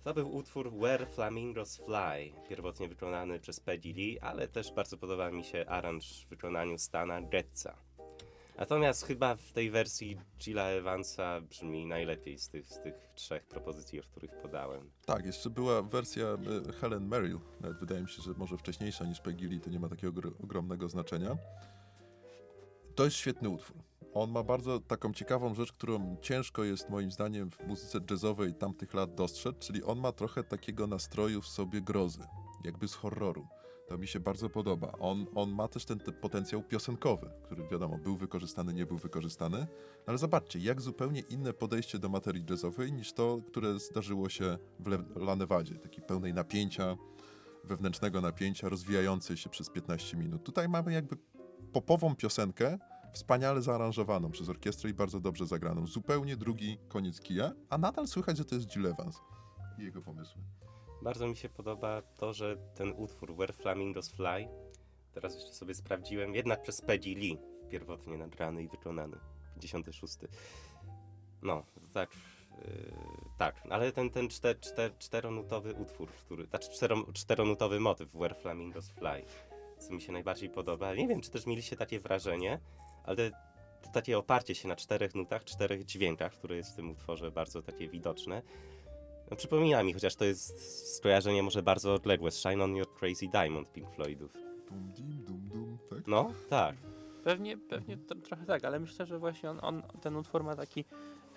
To 0.03 0.13
był 0.13 0.35
utwór 0.35 0.71
Where 0.73 1.05
Flamingos 1.05 1.77
Fly, 1.77 2.33
pierwotnie 2.49 2.87
wykonany 2.87 3.39
przez 3.39 3.59
Peggy 3.59 3.93
Lee, 3.93 4.19
ale 4.19 4.47
też 4.47 4.71
bardzo 4.71 4.97
podoba 4.97 5.31
mi 5.31 5.43
się 5.43 5.65
aranż 5.67 6.25
w 6.25 6.29
wykonaniu 6.29 6.77
Stana 6.77 7.21
Getza. 7.21 7.77
Natomiast 8.57 9.05
chyba 9.05 9.35
w 9.35 9.51
tej 9.51 9.71
wersji 9.71 10.17
Gilla 10.39 10.63
Evansa 10.63 11.41
brzmi 11.41 11.85
najlepiej 11.85 12.39
z 12.39 12.49
tych, 12.49 12.67
z 12.67 12.79
tych 12.79 12.93
trzech 13.15 13.45
propozycji, 13.47 13.99
o 13.99 14.03
których 14.03 14.31
podałem. 14.41 14.91
Tak, 15.05 15.25
jeszcze 15.25 15.49
była 15.49 15.81
wersja 15.81 16.25
e, 16.25 16.73
Helen 16.73 17.07
Merrill. 17.07 17.39
Nawet 17.61 17.79
wydaje 17.79 18.01
mi 18.01 18.09
się, 18.09 18.21
że 18.21 18.33
może 18.37 18.57
wcześniejsza 18.57 19.05
niż 19.05 19.21
Peggy 19.21 19.47
Lee, 19.47 19.59
to 19.59 19.69
nie 19.69 19.79
ma 19.79 19.89
takiego 19.89 20.21
ogr- 20.21 20.43
ogromnego 20.43 20.89
znaczenia. 20.89 21.37
To 22.95 23.05
jest 23.05 23.15
świetny 23.15 23.49
utwór. 23.49 23.77
On 24.13 24.31
ma 24.31 24.43
bardzo 24.43 24.79
taką 24.79 25.13
ciekawą 25.13 25.53
rzecz, 25.53 25.71
którą 25.71 26.17
ciężko 26.21 26.63
jest 26.63 26.89
moim 26.89 27.11
zdaniem 27.11 27.51
w 27.51 27.67
muzyce 27.67 27.99
jazzowej 28.11 28.53
tamtych 28.53 28.93
lat 28.93 29.15
dostrzec, 29.15 29.57
czyli 29.57 29.83
on 29.83 29.99
ma 29.99 30.11
trochę 30.11 30.43
takiego 30.43 30.87
nastroju 30.87 31.41
w 31.41 31.47
sobie 31.47 31.81
grozy, 31.81 32.27
jakby 32.63 32.87
z 32.87 32.93
horroru. 32.93 33.47
To 33.87 33.97
mi 33.97 34.07
się 34.07 34.19
bardzo 34.19 34.49
podoba. 34.49 34.91
On, 34.99 35.25
on 35.35 35.51
ma 35.51 35.67
też 35.67 35.85
ten, 35.85 35.99
ten 35.99 36.13
potencjał 36.13 36.63
piosenkowy, 36.63 37.29
który 37.43 37.67
wiadomo, 37.67 37.97
był 37.97 38.17
wykorzystany, 38.17 38.73
nie 38.73 38.85
był 38.85 38.97
wykorzystany. 38.97 39.67
Ale 40.05 40.17
zobaczcie, 40.17 40.59
jak 40.59 40.81
zupełnie 40.81 41.19
inne 41.19 41.53
podejście 41.53 41.99
do 41.99 42.09
materii 42.09 42.45
jazzowej 42.49 42.93
niż 42.93 43.13
to, 43.13 43.39
które 43.47 43.79
zdarzyło 43.79 44.29
się 44.29 44.57
w 44.79 44.87
Le- 44.87 45.03
La 45.15 45.35
Nevadzie, 45.35 45.75
takiej 45.75 46.03
pełnej 46.03 46.33
napięcia, 46.33 46.97
wewnętrznego 47.63 48.21
napięcia, 48.21 48.69
rozwijającej 48.69 49.37
się 49.37 49.49
przez 49.49 49.69
15 49.69 50.17
minut. 50.17 50.43
Tutaj 50.43 50.69
mamy 50.69 50.93
jakby 50.93 51.17
popową 51.73 52.15
piosenkę, 52.15 52.79
wspaniale 53.13 53.61
zaaranżowaną 53.61 54.31
przez 54.31 54.49
orkiestrę 54.49 54.89
i 54.89 54.93
bardzo 54.93 55.19
dobrze 55.19 55.45
zagraną. 55.45 55.87
Zupełnie 55.87 56.37
drugi 56.37 56.77
koniec 56.87 57.21
kija, 57.21 57.51
a 57.69 57.77
nadal 57.77 58.07
słychać, 58.07 58.37
że 58.37 58.45
to 58.45 58.55
jest 58.55 58.67
Gil 58.67 58.87
Evans 58.87 59.21
i 59.77 59.83
jego 59.83 60.01
pomysły. 60.01 60.41
Bardzo 61.01 61.27
mi 61.27 61.35
się 61.35 61.49
podoba 61.49 62.01
to, 62.01 62.33
że 62.33 62.57
ten 62.75 62.93
utwór 62.97 63.33
Where 63.35 63.53
Flamingos 63.53 64.09
Fly, 64.11 64.47
teraz 65.13 65.35
jeszcze 65.35 65.53
sobie 65.53 65.75
sprawdziłem, 65.75 66.35
jednak 66.35 66.61
przez 66.61 66.81
Peggy 66.81 67.15
Lee 67.15 67.37
pierwotnie 67.69 68.17
nagrany 68.17 68.63
i 68.63 68.67
wykonany, 68.67 69.17
56. 69.55 70.17
No, 71.41 71.63
tak, 71.93 72.09
yy, 72.51 72.93
tak, 73.37 73.63
ale 73.69 73.91
ten, 73.91 74.09
ten 74.09 74.29
czter, 74.29 74.59
czter, 74.59 74.97
czteronutowy 74.97 75.73
utwór, 75.73 76.09
który, 76.09 76.45
znaczy 76.45 76.71
cztero, 76.71 77.03
czteronutowy 77.13 77.79
motyw 77.79 78.09
Where 78.09 78.35
Flamingos 78.35 78.89
Fly, 78.89 79.25
co 79.77 79.93
mi 79.93 80.01
się 80.01 80.11
najbardziej 80.11 80.49
podoba. 80.49 80.95
Nie 80.95 81.07
wiem, 81.07 81.21
czy 81.21 81.31
też 81.31 81.45
mieliście 81.45 81.75
takie 81.75 81.99
wrażenie, 81.99 82.59
ale 83.03 83.31
to 83.81 83.89
takie 83.93 84.17
oparcie 84.17 84.55
się 84.55 84.67
na 84.67 84.75
czterech 84.75 85.15
nutach, 85.15 85.43
czterech 85.43 85.85
dźwiękach, 85.85 86.33
które 86.33 86.55
jest 86.55 86.73
w 86.73 86.75
tym 86.75 86.89
utworze 86.91 87.31
bardzo 87.31 87.61
takie 87.61 87.89
widoczne, 87.89 88.41
no, 89.31 89.37
przypomina 89.37 89.83
mi, 89.83 89.93
chociaż 89.93 90.15
to 90.15 90.25
jest 90.25 90.95
skojarzenie 90.95 91.43
może 91.43 91.63
bardzo 91.63 91.93
odległe, 91.93 92.31
z 92.31 92.37
Shine 92.39 92.63
on 92.63 92.75
Your 92.75 92.93
Crazy 92.93 93.27
Diamond 93.27 93.71
Pink 93.71 93.95
Floydów. 93.95 94.33
Dum, 94.69 94.91
dim, 94.91 95.23
dum, 95.23 95.49
dum, 95.49 95.77
tak? 95.89 96.07
No, 96.07 96.31
tak. 96.49 96.75
Pewnie, 97.23 97.57
pewnie 97.57 97.97
tro, 97.97 98.21
trochę 98.21 98.45
tak, 98.45 98.65
ale 98.65 98.79
myślę, 98.79 99.05
że 99.05 99.19
właśnie 99.19 99.49
on, 99.49 99.59
on, 99.61 99.83
ten 100.01 100.15
utwór 100.15 100.43
ma 100.43 100.55
taki 100.55 100.85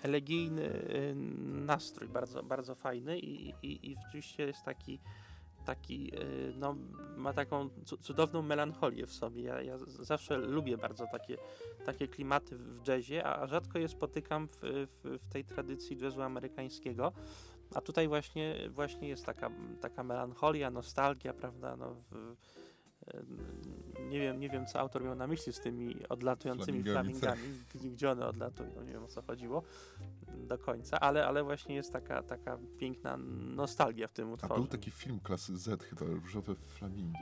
elegijny 0.03 0.63
y, 0.63 1.13
nastrój, 1.45 2.09
bardzo, 2.09 2.43
bardzo 2.43 2.75
fajny 2.75 3.19
i, 3.19 3.49
i, 3.49 3.91
i 3.91 3.95
rzeczywiście 4.05 4.43
jest 4.43 4.63
taki, 4.63 4.99
taki 5.67 6.15
y, 6.15 6.53
no, 6.55 6.75
ma 7.17 7.33
taką 7.33 7.69
cu- 7.85 7.97
cudowną 7.97 8.41
melancholię 8.41 9.07
w 9.07 9.13
sobie. 9.13 9.43
Ja, 9.43 9.61
ja 9.61 9.77
zawsze 9.87 10.37
lubię 10.37 10.77
bardzo 10.77 11.05
takie, 11.11 11.37
takie 11.85 12.07
klimaty 12.07 12.57
w 12.57 12.87
jazzie, 12.87 13.23
a 13.25 13.35
a 13.41 13.47
rzadko 13.47 13.79
je 13.79 13.87
spotykam 13.87 14.47
w, 14.47 14.59
w, 14.61 15.19
w 15.23 15.27
tej 15.27 15.45
tradycji 15.45 15.97
jazzu 15.97 16.21
amerykańskiego. 16.21 17.11
A 17.75 17.81
tutaj 17.81 18.07
właśnie, 18.07 18.69
właśnie 18.69 19.09
jest 19.09 19.25
taka, 19.25 19.51
taka 19.81 20.03
melancholia, 20.03 20.71
nostalgia, 20.71 21.33
prawda? 21.33 21.75
No, 21.75 21.95
w, 22.11 22.35
nie 24.09 24.19
wiem, 24.19 24.39
nie 24.39 24.49
wiem, 24.49 24.65
co 24.65 24.79
autor 24.79 25.03
miał 25.03 25.15
na 25.15 25.27
myśli 25.27 25.53
z 25.53 25.59
tymi 25.59 26.07
odlatującymi 26.09 26.83
Flamingami, 26.83 27.41
gdzie- 27.93 28.11
one 28.11 28.25
odlatują, 28.27 28.81
nie 28.83 28.91
wiem 28.93 29.03
o 29.03 29.07
co 29.07 29.21
chodziło 29.21 29.63
do 30.37 30.57
końca, 30.57 30.99
ale, 30.99 31.27
ale 31.27 31.43
właśnie 31.43 31.75
jest 31.75 31.93
taka, 31.93 32.23
taka 32.23 32.57
piękna 32.77 33.17
nostalgia 33.55 34.07
w 34.07 34.13
tym 34.13 34.29
A 34.29 34.31
utworze. 34.33 34.53
był 34.55 34.67
taki 34.67 34.91
film 34.91 35.19
klasy 35.19 35.57
Z 35.57 35.83
chyba, 35.83 36.05
Różowe 36.05 36.55
Flamingi. 36.55 37.19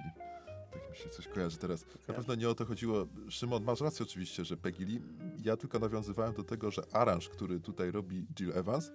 Tak 0.71 0.89
mi 0.91 0.95
się 0.97 1.09
coś 1.09 1.27
kojarzy 1.27 1.57
teraz. 1.57 1.85
Na 2.07 2.13
pewno 2.13 2.35
nie 2.35 2.49
o 2.49 2.55
to 2.55 2.65
chodziło. 2.65 3.07
Szymon, 3.29 3.63
masz 3.63 3.81
rację 3.81 4.05
oczywiście, 4.05 4.45
że 4.45 4.57
Peggy 4.57 4.85
Lee. 4.85 5.01
Ja 5.43 5.57
tylko 5.57 5.79
nawiązywałem 5.79 6.33
do 6.33 6.43
tego, 6.43 6.71
że 6.71 6.81
aranż, 6.91 7.29
który 7.29 7.59
tutaj 7.59 7.91
robi 7.91 8.27
Jill 8.39 8.51
Evans, 8.57 8.91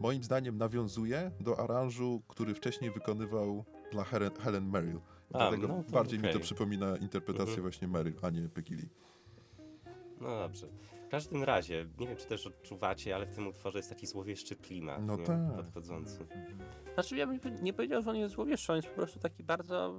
moim 0.00 0.24
zdaniem 0.24 0.58
nawiązuje 0.58 1.30
do 1.40 1.60
aranżu, 1.60 2.22
który 2.28 2.54
wcześniej 2.54 2.90
wykonywał 2.90 3.64
dla 3.92 4.04
Helen, 4.04 4.30
Helen 4.40 4.68
Merrill. 4.70 5.00
A, 5.32 5.38
Dlatego 5.38 5.68
no 5.68 5.84
bardziej 5.88 6.18
mi 6.18 6.28
to 6.32 6.40
przypomina 6.40 6.96
interpretację 6.96 7.44
Mhm. 7.54 7.62
właśnie 7.62 7.88
Merrill, 7.88 8.14
a 8.22 8.30
nie 8.30 8.48
Peggy. 8.48 8.88
No 10.20 10.38
dobrze. 10.38 10.66
W 11.06 11.08
każdym 11.08 11.42
razie, 11.44 11.86
nie 11.98 12.06
wiem 12.08 12.16
czy 12.16 12.26
też 12.26 12.46
odczuwacie, 12.46 13.14
ale 13.14 13.26
w 13.26 13.34
tym 13.34 13.46
utworze 13.46 13.78
jest 13.78 13.88
taki 13.88 14.06
złowieszczy 14.06 14.56
klimat 14.56 15.02
No 15.06 15.16
nie? 15.16 15.24
tak. 15.24 15.56
podchodzący. 15.56 16.26
Znaczy 16.94 17.16
ja 17.16 17.26
bym 17.26 17.40
nie 17.62 17.72
powiedział, 17.72 18.02
że 18.02 18.10
on 18.10 18.16
jest 18.16 18.34
złowieszczy, 18.34 18.72
on 18.72 18.76
jest 18.76 18.88
po 18.88 18.94
prostu 18.94 19.18
taki 19.18 19.44
bardzo 19.44 19.96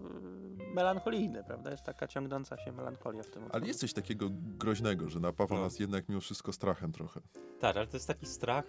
y, 0.71 0.73
melancholijny, 0.73 1.43
prawda? 1.43 1.71
Jest 1.71 1.83
taka 1.83 2.07
ciągnąca 2.07 2.57
się 2.57 2.71
melancholia 2.71 3.23
w 3.23 3.25
tym 3.29 3.43
utworze. 3.43 3.55
Ale 3.55 3.67
jest 3.67 3.79
coś 3.79 3.93
takiego 3.93 4.27
groźnego, 4.31 5.09
że 5.09 5.19
napawa 5.19 5.55
No. 5.55 5.61
nas 5.61 5.79
jednak 5.79 6.09
mimo 6.09 6.21
wszystko 6.21 6.53
strachem 6.53 6.91
trochę. 6.91 7.21
Tak, 7.59 7.77
ale 7.77 7.87
to 7.87 7.97
jest 7.97 8.07
taki 8.07 8.25
strach, 8.25 8.65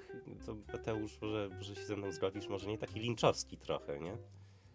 to 0.46 0.56
Mateusz, 0.72 1.20
może, 1.22 1.48
może 1.56 1.74
się 1.76 1.84
ze 1.84 1.96
mną 1.96 2.12
zgodzisz, 2.12 2.48
może 2.48 2.66
nie 2.66 2.78
taki 2.78 3.00
linczowski 3.00 3.58
trochę, 3.58 4.00
nie? 4.00 4.16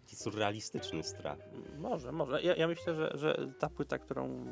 Taki 0.04 0.16
surrealistyczny 0.16 1.04
strach. 1.04 1.38
Może, 1.78 2.12
może. 2.12 2.42
Ja, 2.42 2.56
ja 2.56 2.68
myślę, 2.68 2.96
że, 2.96 3.12
że 3.14 3.48
ta 3.60 3.70
płyta, 3.70 3.98
którą 3.98 4.46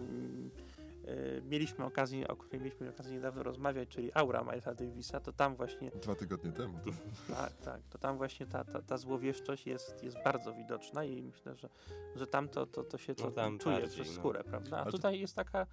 y, 1.08 1.42
mieliśmy 1.46 1.86
okazję, 1.86 2.28
o 2.28 2.36
której 2.36 2.60
mieliśmy 2.62 2.90
okazję 2.90 3.14
niedawno 3.14 3.44
rozmawiać, 3.44 3.90
czyli 3.90 4.12
Aura 4.14 4.44
Milesa 4.44 4.74
Davisa, 4.74 5.20
to 5.20 5.34
tam 5.34 5.56
właśnie, 5.56 5.92
Dwa 5.92 6.16
tygodnie 6.16 6.52
temu. 6.52 6.80
To... 6.86 6.92
tak, 7.36 7.54
tak, 7.54 7.82
to 7.90 7.98
tam 7.98 8.18
właśnie 8.18 8.46
ta, 8.46 8.64
ta, 8.64 8.82
ta 8.82 8.98
złowieszczość 8.98 9.68
jest, 9.68 10.04
jest 10.04 10.18
bardzo 10.24 10.54
widoczna 10.54 11.04
i 11.04 11.22
myślę, 11.24 11.56
że, 11.56 11.70
że 12.16 12.28
tam 12.28 12.50
to, 12.50 12.66
to, 12.66 12.84
to 12.84 12.98
się 12.98 13.16
to 13.16 13.26
No 13.26 13.32
tam 13.32 13.60
czuje 13.60 13.76
bardziej, 13.80 13.92
przez 13.96 14.08
no. 14.08 14.14
skórę, 14.20 14.44
prawda? 14.44 14.78
A 14.78 14.86
to- 14.86 14.92
tutaj 14.92 15.20
jest 15.20 15.36
taka, 15.36 15.68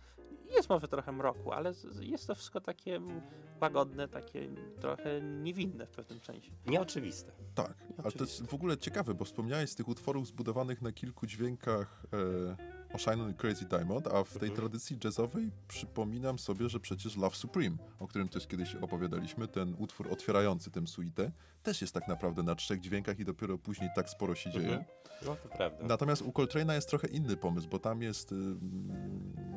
jest 0.50 0.68
może 0.68 0.88
trochę 0.88 1.12
mroku, 1.12 1.52
ale 1.52 1.72
jest 2.00 2.26
to 2.26 2.34
wszystko 2.34 2.60
takie 2.60 3.00
łagodne, 3.60 4.08
takie 4.08 4.48
trochę 4.80 5.20
niewinne 5.22 5.86
w 5.86 5.90
pewnym 5.90 6.20
sensie. 6.20 6.50
Nieoczywiste. 6.66 7.32
Tak, 7.54 7.74
ale 8.04 8.12
to 8.12 8.24
jest 8.24 8.46
w 8.46 8.54
ogóle 8.54 8.78
ciekawe, 8.78 9.14
bo 9.14 9.24
wspomniałeś 9.24 9.70
z 9.70 9.74
tych 9.74 9.88
utworów 9.88 10.26
zbudowanych 10.26 10.82
na 10.82 10.92
kilku 10.92 11.26
dźwiękach 11.26 12.02
e, 12.12 12.77
o 12.92 12.98
Shine 12.98 13.22
on 13.22 13.34
Crazy 13.34 13.64
Diamond, 13.64 14.06
a 14.06 14.24
w 14.24 14.38
tej 14.38 14.48
Mhm. 14.48 14.56
tradycji 14.56 14.98
jazzowej 15.04 15.50
przypominam 15.68 16.38
sobie, 16.38 16.68
że 16.68 16.80
przecież 16.80 17.16
Love 17.16 17.36
Supreme, 17.36 17.76
o 17.98 18.08
którym 18.08 18.28
też 18.28 18.46
kiedyś 18.46 18.74
opowiadaliśmy, 18.74 19.48
ten 19.48 19.74
utwór 19.78 20.12
otwierający 20.12 20.70
tę 20.70 20.86
suitę, 20.86 21.30
też 21.62 21.80
jest 21.80 21.94
tak 21.94 22.08
naprawdę 22.08 22.42
na 22.42 22.54
trzech 22.54 22.80
dźwiękach 22.80 23.18
i 23.18 23.24
dopiero 23.24 23.58
później 23.58 23.90
tak 23.96 24.10
sporo 24.10 24.34
się 24.34 24.50
dzieje. 24.50 24.68
Mhm. 24.68 24.84
No 25.26 25.36
to 25.36 25.48
prawda. 25.48 25.86
Natomiast 25.86 26.22
u 26.22 26.30
Coltrane'a 26.30 26.72
jest 26.74 26.88
trochę 26.88 27.08
inny 27.08 27.36
pomysł, 27.36 27.68
bo 27.68 27.78
tam 27.78 28.02
jest 28.02 28.34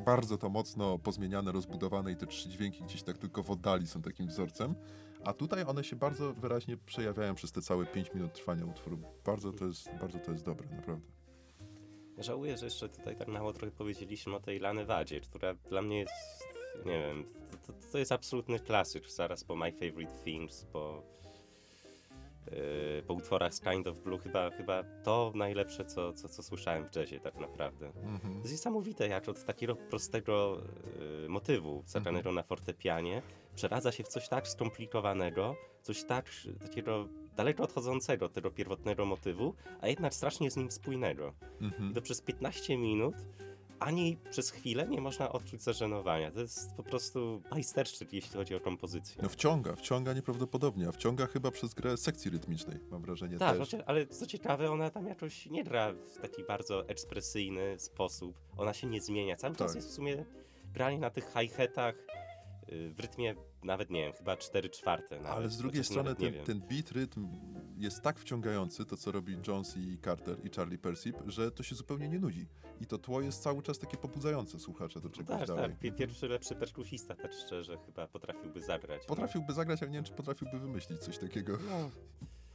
bardzo 0.04 0.38
to 0.38 0.48
mocno 0.50 0.98
pozmieniane, 0.98 1.52
rozbudowane 1.52 2.12
i 2.12 2.16
te 2.16 2.26
trzy 2.26 2.48
dźwięki 2.48 2.84
gdzieś 2.84 3.02
tak 3.02 3.18
tylko 3.18 3.42
w 3.42 3.50
oddali 3.50 3.86
są 3.86 4.02
takim 4.02 4.26
wzorcem. 4.26 4.74
A 5.24 5.32
tutaj 5.32 5.64
one 5.64 5.84
się 5.84 5.96
bardzo 5.96 6.34
wyraźnie 6.34 6.76
przejawiają 6.76 7.34
przez 7.34 7.52
te 7.52 7.62
całe 7.62 7.86
5 7.86 8.14
minut 8.14 8.32
trwania 8.34 8.64
utworu. 8.64 8.98
Bardzo 9.24 9.52
to 9.52 9.66
jest, 9.66 9.88
bardzo 10.00 10.18
to 10.18 10.32
jest 10.32 10.44
dobre, 10.44 10.68
naprawdę. 10.76 11.06
Żałuję, 12.18 12.56
że 12.56 12.64
jeszcze 12.64 12.88
tutaj 12.88 13.16
tak 13.16 13.28
mało 13.28 13.52
trochę 13.52 13.72
powiedzieliśmy 13.72 14.36
o 14.36 14.40
tej 14.40 14.60
Lanewadzie, 14.60 15.20
która 15.20 15.54
dla 15.54 15.82
mnie 15.82 15.98
jest, 15.98 16.12
nie 16.84 16.98
wiem, 16.98 17.24
to, 17.66 17.72
to, 17.92 17.98
jest 17.98 18.12
absolutny 18.12 18.60
klasyk, 18.60 19.10
zaraz 19.10 19.44
po 19.44 19.56
My 19.56 19.72
Favorite 19.72 20.24
Things, 20.24 20.64
po, 20.64 21.02
yy, 22.50 23.02
po 23.06 23.14
utworach 23.14 23.54
z 23.54 23.60
Kind 23.60 23.86
of 23.86 23.98
Blue, 23.98 24.18
chyba, 24.18 24.50
chyba 24.50 24.82
to 25.04 25.32
najlepsze, 25.34 25.84
co, 25.84 26.12
co, 26.12 26.28
co 26.28 26.42
słyszałem 26.42 26.88
w 26.88 26.96
jazzie 26.96 27.20
tak 27.20 27.34
naprawdę. 27.34 27.92
To 28.22 28.38
jest 28.38 28.52
niesamowite, 28.52 29.08
jak 29.08 29.28
od 29.28 29.44
takiego 29.44 29.76
prostego 29.76 30.62
yy, 31.22 31.28
motywu 31.28 31.82
zagranego 31.86 32.32
na 32.32 32.42
fortepianie 32.42 33.22
przeradza 33.54 33.92
się 33.92 34.04
w 34.04 34.08
coś 34.08 34.28
tak 34.28 34.48
skomplikowanego, 34.48 35.56
coś 35.82 36.04
tak 36.04 36.30
takiego 36.60 37.08
daleko 37.36 37.62
odchodzącego 37.62 38.26
od 38.26 38.32
tego 38.32 38.50
pierwotnego 38.50 39.04
motywu, 39.06 39.54
a 39.80 39.88
jednak 39.88 40.14
strasznie 40.14 40.50
z 40.50 40.56
nim 40.56 40.70
spójnego. 40.70 41.32
Mhm. 41.60 41.90
I 41.90 41.94
to 41.94 42.02
przez 42.02 42.20
15 42.20 42.76
minut 42.76 43.14
ani 43.78 44.16
przez 44.30 44.50
chwilę 44.50 44.88
nie 44.88 45.00
można 45.00 45.32
odczuć 45.32 45.62
zażenowania. 45.62 46.30
To 46.30 46.40
jest 46.40 46.74
po 46.74 46.82
prostu 46.82 47.42
majsterszczyk, 47.50 48.12
jeśli 48.12 48.32
chodzi 48.32 48.54
o 48.54 48.60
kompozycję. 48.60 49.22
No 49.22 49.28
wciąga, 49.28 49.76
wciąga 49.76 50.12
nieprawdopodobnie, 50.12 50.88
a 50.88 50.92
wciąga 50.92 51.26
chyba 51.26 51.50
przez 51.50 51.74
grę 51.74 51.96
sekcji 51.96 52.30
rytmicznej, 52.30 52.78
mam 52.90 53.02
wrażenie 53.02 53.38
tak, 53.38 53.50
też. 53.50 53.58
chociaż- 53.58 53.82
ale 53.86 54.06
co 54.06 54.26
ciekawe, 54.26 54.70
ona 54.70 54.90
tam 54.90 55.06
jakoś 55.06 55.46
nie 55.46 55.64
gra 55.64 55.92
w 55.92 56.18
taki 56.18 56.44
bardzo 56.44 56.88
ekspresyjny 56.88 57.78
sposób. 57.78 58.38
Ona 58.56 58.72
się 58.72 58.86
nie 58.86 59.00
zmienia. 59.00 59.36
Cały 59.36 59.56
czas 59.56 59.66
Tak. 59.66 59.76
jest 59.76 59.88
w 59.88 59.92
sumie 59.92 60.24
granie 60.74 60.98
na 60.98 61.10
tych 61.10 61.24
hi-hatach 61.32 61.94
y, 62.72 62.90
w 62.94 63.00
rytmie 63.00 63.34
nawet 63.64 63.90
nie 63.90 64.00
wiem, 64.04 64.12
chyba 64.12 64.36
4 64.36 64.70
czwarte. 64.70 65.16
Nawet, 65.16 65.30
Ale 65.36 65.48
z 65.48 65.56
drugiej 65.58 65.84
strony 65.84 66.14
ten, 66.14 66.34
ten 66.44 66.60
beat, 66.60 66.90
rytm 66.92 67.28
jest 67.76 68.02
tak 68.02 68.18
wciągający, 68.18 68.84
to 68.84 68.96
co 68.96 69.12
robi 69.12 69.36
Jones 69.48 69.76
i 69.76 69.98
Carter 70.04 70.36
i 70.46 70.50
Charlie 70.56 70.78
Persip, 70.78 71.16
że 71.26 71.50
to 71.50 71.62
się 71.62 71.74
zupełnie 71.74 72.08
nie 72.08 72.18
nudzi. 72.18 72.46
I 72.80 72.86
to 72.86 72.98
tło 72.98 73.20
jest 73.20 73.42
cały 73.42 73.62
czas 73.62 73.78
takie 73.78 73.96
pobudzające 73.96 74.58
słuchacza 74.58 75.00
do 75.00 75.10
czegoś 75.10 75.38
Tak, 75.38 75.48
dalej. 75.48 75.70
tak. 75.70 75.78
Pie- 75.80 75.92
Pierwszy 75.96 76.28
lepszy 76.28 76.54
perkusista, 76.54 77.14
tak 77.14 77.32
szczerze, 77.32 77.78
chyba 77.86 78.08
potrafiłby 78.08 78.62
zagrać. 78.62 79.06
Potrafiłby 79.06 79.52
zagrać, 79.52 79.82
ale 79.82 79.90
nie 79.90 79.96
wiem, 79.98 80.04
czy 80.04 80.12
potrafiłby 80.12 80.58
wymyślić 80.58 80.98
coś 81.00 81.18
takiego. 81.18 81.58
No, 81.68 81.90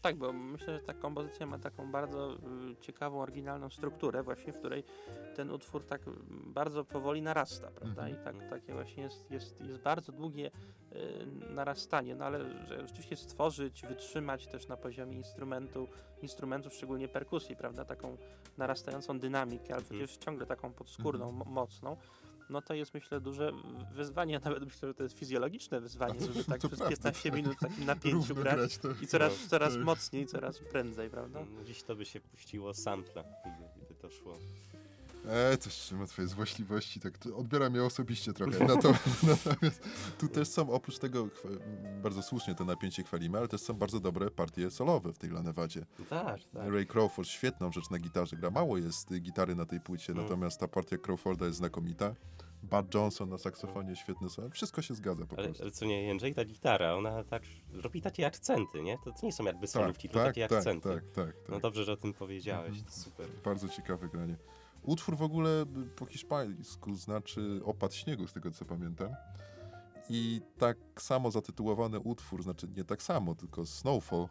Tak, 0.01 0.15
bo 0.15 0.33
myślę, 0.33 0.73
że 0.73 0.79
ta 0.79 0.93
kompozycja 0.93 1.45
ma 1.45 1.59
taką 1.59 1.91
bardzo 1.91 2.33
y, 2.33 2.37
ciekawą, 2.81 3.21
oryginalną 3.21 3.69
strukturę 3.69 4.23
właśnie, 4.23 4.53
w 4.53 4.57
której 4.59 4.83
ten 5.35 5.51
utwór 5.51 5.85
tak 5.85 6.01
bardzo 6.29 6.85
powoli 6.85 7.21
narasta, 7.21 7.71
prawda? 7.71 8.07
Mhm. 8.07 8.21
I 8.21 8.23
tak, 8.25 8.49
takie 8.49 8.73
właśnie 8.73 9.03
jest, 9.03 9.31
jest, 9.31 9.61
jest 9.61 9.79
bardzo 9.79 10.11
długie 10.11 10.51
y, 10.51 11.25
narastanie, 11.53 12.15
no 12.15 12.25
ale 12.25 12.65
że 12.67 12.87
rzeczywiście 12.87 13.15
stworzyć, 13.15 13.81
wytrzymać 13.81 14.47
też 14.47 14.67
na 14.67 14.77
poziomie 14.77 15.17
instrumentu, 15.17 15.87
instrumentów, 16.21 16.73
szczególnie 16.73 17.07
perkusji, 17.07 17.55
prawda? 17.55 17.85
Taką 17.85 18.17
narastającą 18.57 19.19
dynamikę, 19.19 19.73
ale 19.73 19.81
Mhm. 19.83 19.99
przecież 19.99 20.17
ciągle 20.17 20.45
taką 20.45 20.73
podskórną, 20.73 21.25
Mhm. 21.29 21.37
mo- 21.47 21.61
mocną. 21.61 21.97
No 22.49 22.61
to 22.61 22.73
jest 22.73 22.93
myślę 22.93 23.21
duże 23.21 23.51
wyzwanie, 23.93 24.39
nawet 24.45 24.63
myślę, 24.65 24.87
że 24.87 24.93
to 24.93 25.03
jest 25.03 25.17
fizjologiczne 25.19 25.81
wyzwanie, 25.81 26.19
żeby 26.19 26.43
tak 26.49 26.57
przez 26.57 26.69
prawda. 26.69 26.89
15 26.89 27.31
minut 27.31 27.55
w 27.57 27.59
takim 27.59 27.85
napięciu 27.85 28.35
grać. 28.35 28.55
grać 28.55 28.77
to. 28.77 28.87
I 29.01 29.07
coraz, 29.07 29.33
No, 29.43 29.49
coraz 29.49 29.77
mocniej, 29.77 30.25
coraz 30.27 30.59
prędzej, 30.59 31.09
prawda? 31.09 31.39
no, 31.57 31.63
Dziś 31.63 31.83
to 31.83 31.95
by 31.95 32.05
się 32.05 32.19
puściło 32.19 32.73
sampla, 32.73 33.23
gdyby, 33.23 33.69
gdyby 33.77 33.95
to 34.01 34.09
szło. 34.09 34.37
E, 35.25 35.57
to 35.57 35.69
trzyma 35.69 36.05
twoje 36.07 36.27
złośliwości, 36.27 36.99
tak 36.99 37.13
odbieram 37.35 37.75
je 37.75 37.83
osobiście 37.83 38.33
trochę. 38.33 38.65
Nato, 38.65 38.93
natomiast 39.27 39.83
tu 40.19 40.27
też 40.27 40.47
są, 40.47 40.71
oprócz 40.71 40.97
tego, 40.99 41.27
bardzo 42.03 42.21
słusznie 42.23 42.55
to 42.55 42.65
napięcie 42.65 43.03
chwalimy, 43.03 43.37
ale 43.37 43.47
też 43.47 43.61
są 43.61 43.73
bardzo 43.73 43.99
dobre 43.99 44.31
partie 44.31 44.71
solowe 44.71 45.13
w 45.13 45.17
tej 45.17 45.29
Lanewadzie. 45.29 45.85
No 45.99 46.05
tak, 46.09 46.39
tak. 46.53 46.71
Ray 46.73 46.85
Crawford 46.85 47.27
świetną 47.29 47.71
rzecz 47.71 47.89
na 47.89 47.99
gitarze 47.99 48.35
gra. 48.35 48.49
Mało 48.51 48.77
jest 48.77 49.11
y, 49.11 49.19
gitary 49.19 49.55
na 49.55 49.65
tej 49.65 49.79
płycie, 49.81 50.13
Mm. 50.13 50.23
natomiast 50.23 50.59
ta 50.59 50.67
partia 50.67 50.97
Crawforda 50.97 51.45
jest 51.45 51.57
znakomita. 51.57 52.15
Bud 52.63 52.93
Johnson 52.93 53.29
na 53.29 53.37
saksofonie 53.37 53.95
świetny 53.95 54.29
solo. 54.29 54.49
Wszystko 54.49 54.81
się 54.81 54.95
zgadza 54.95 55.25
po 55.25 55.37
Ale, 55.37 55.45
prostu. 55.47 55.63
ale 55.63 55.71
co 55.71 55.85
nie, 55.85 56.03
Jędrzej, 56.03 56.33
ta 56.35 56.45
gitara, 56.45 56.93
ona 56.95 57.23
tak 57.23 57.43
robi 57.73 58.01
takie 58.01 58.25
akcenty, 58.27 58.81
nie? 58.83 58.97
To, 58.97 59.11
to 59.11 59.25
nie 59.25 59.31
są 59.33 59.43
jakby 59.43 59.61
Tak, 59.61 59.69
solówki, 59.69 60.07
tylko 60.09 60.19
tak, 60.19 60.27
takie 60.27 60.47
tak, 60.47 60.57
akcenty. 60.57 60.89
tak, 60.89 61.03
tak, 61.15 61.25
tak. 61.25 61.49
No 61.49 61.59
dobrze, 61.59 61.83
że 61.83 61.91
o 61.93 61.97
tym 61.97 62.13
powiedziałeś, 62.13 62.83
to 62.83 62.91
super. 62.91 63.27
Bardzo 63.45 63.69
ciekawe 63.69 64.07
granie. 64.07 64.35
Utwór 64.83 65.17
w 65.17 65.21
ogóle 65.21 65.61
y, 65.61 65.65
po 65.95 66.05
hiszpańsku 66.05 66.95
znaczy 66.95 67.61
opad 67.65 67.93
śniegu, 67.93 68.27
z 68.27 68.33
tego 68.33 68.51
co 68.51 68.65
pamiętam. 68.65 69.09
I 70.09 70.41
tak 70.57 70.77
samo 70.99 71.31
zatytułowany 71.31 71.99
utwór, 71.99 72.43
znaczy 72.43 72.67
nie 72.77 72.83
tak 72.83 73.01
samo, 73.01 73.35
tylko 73.35 73.65
Snowfall, 73.65 74.27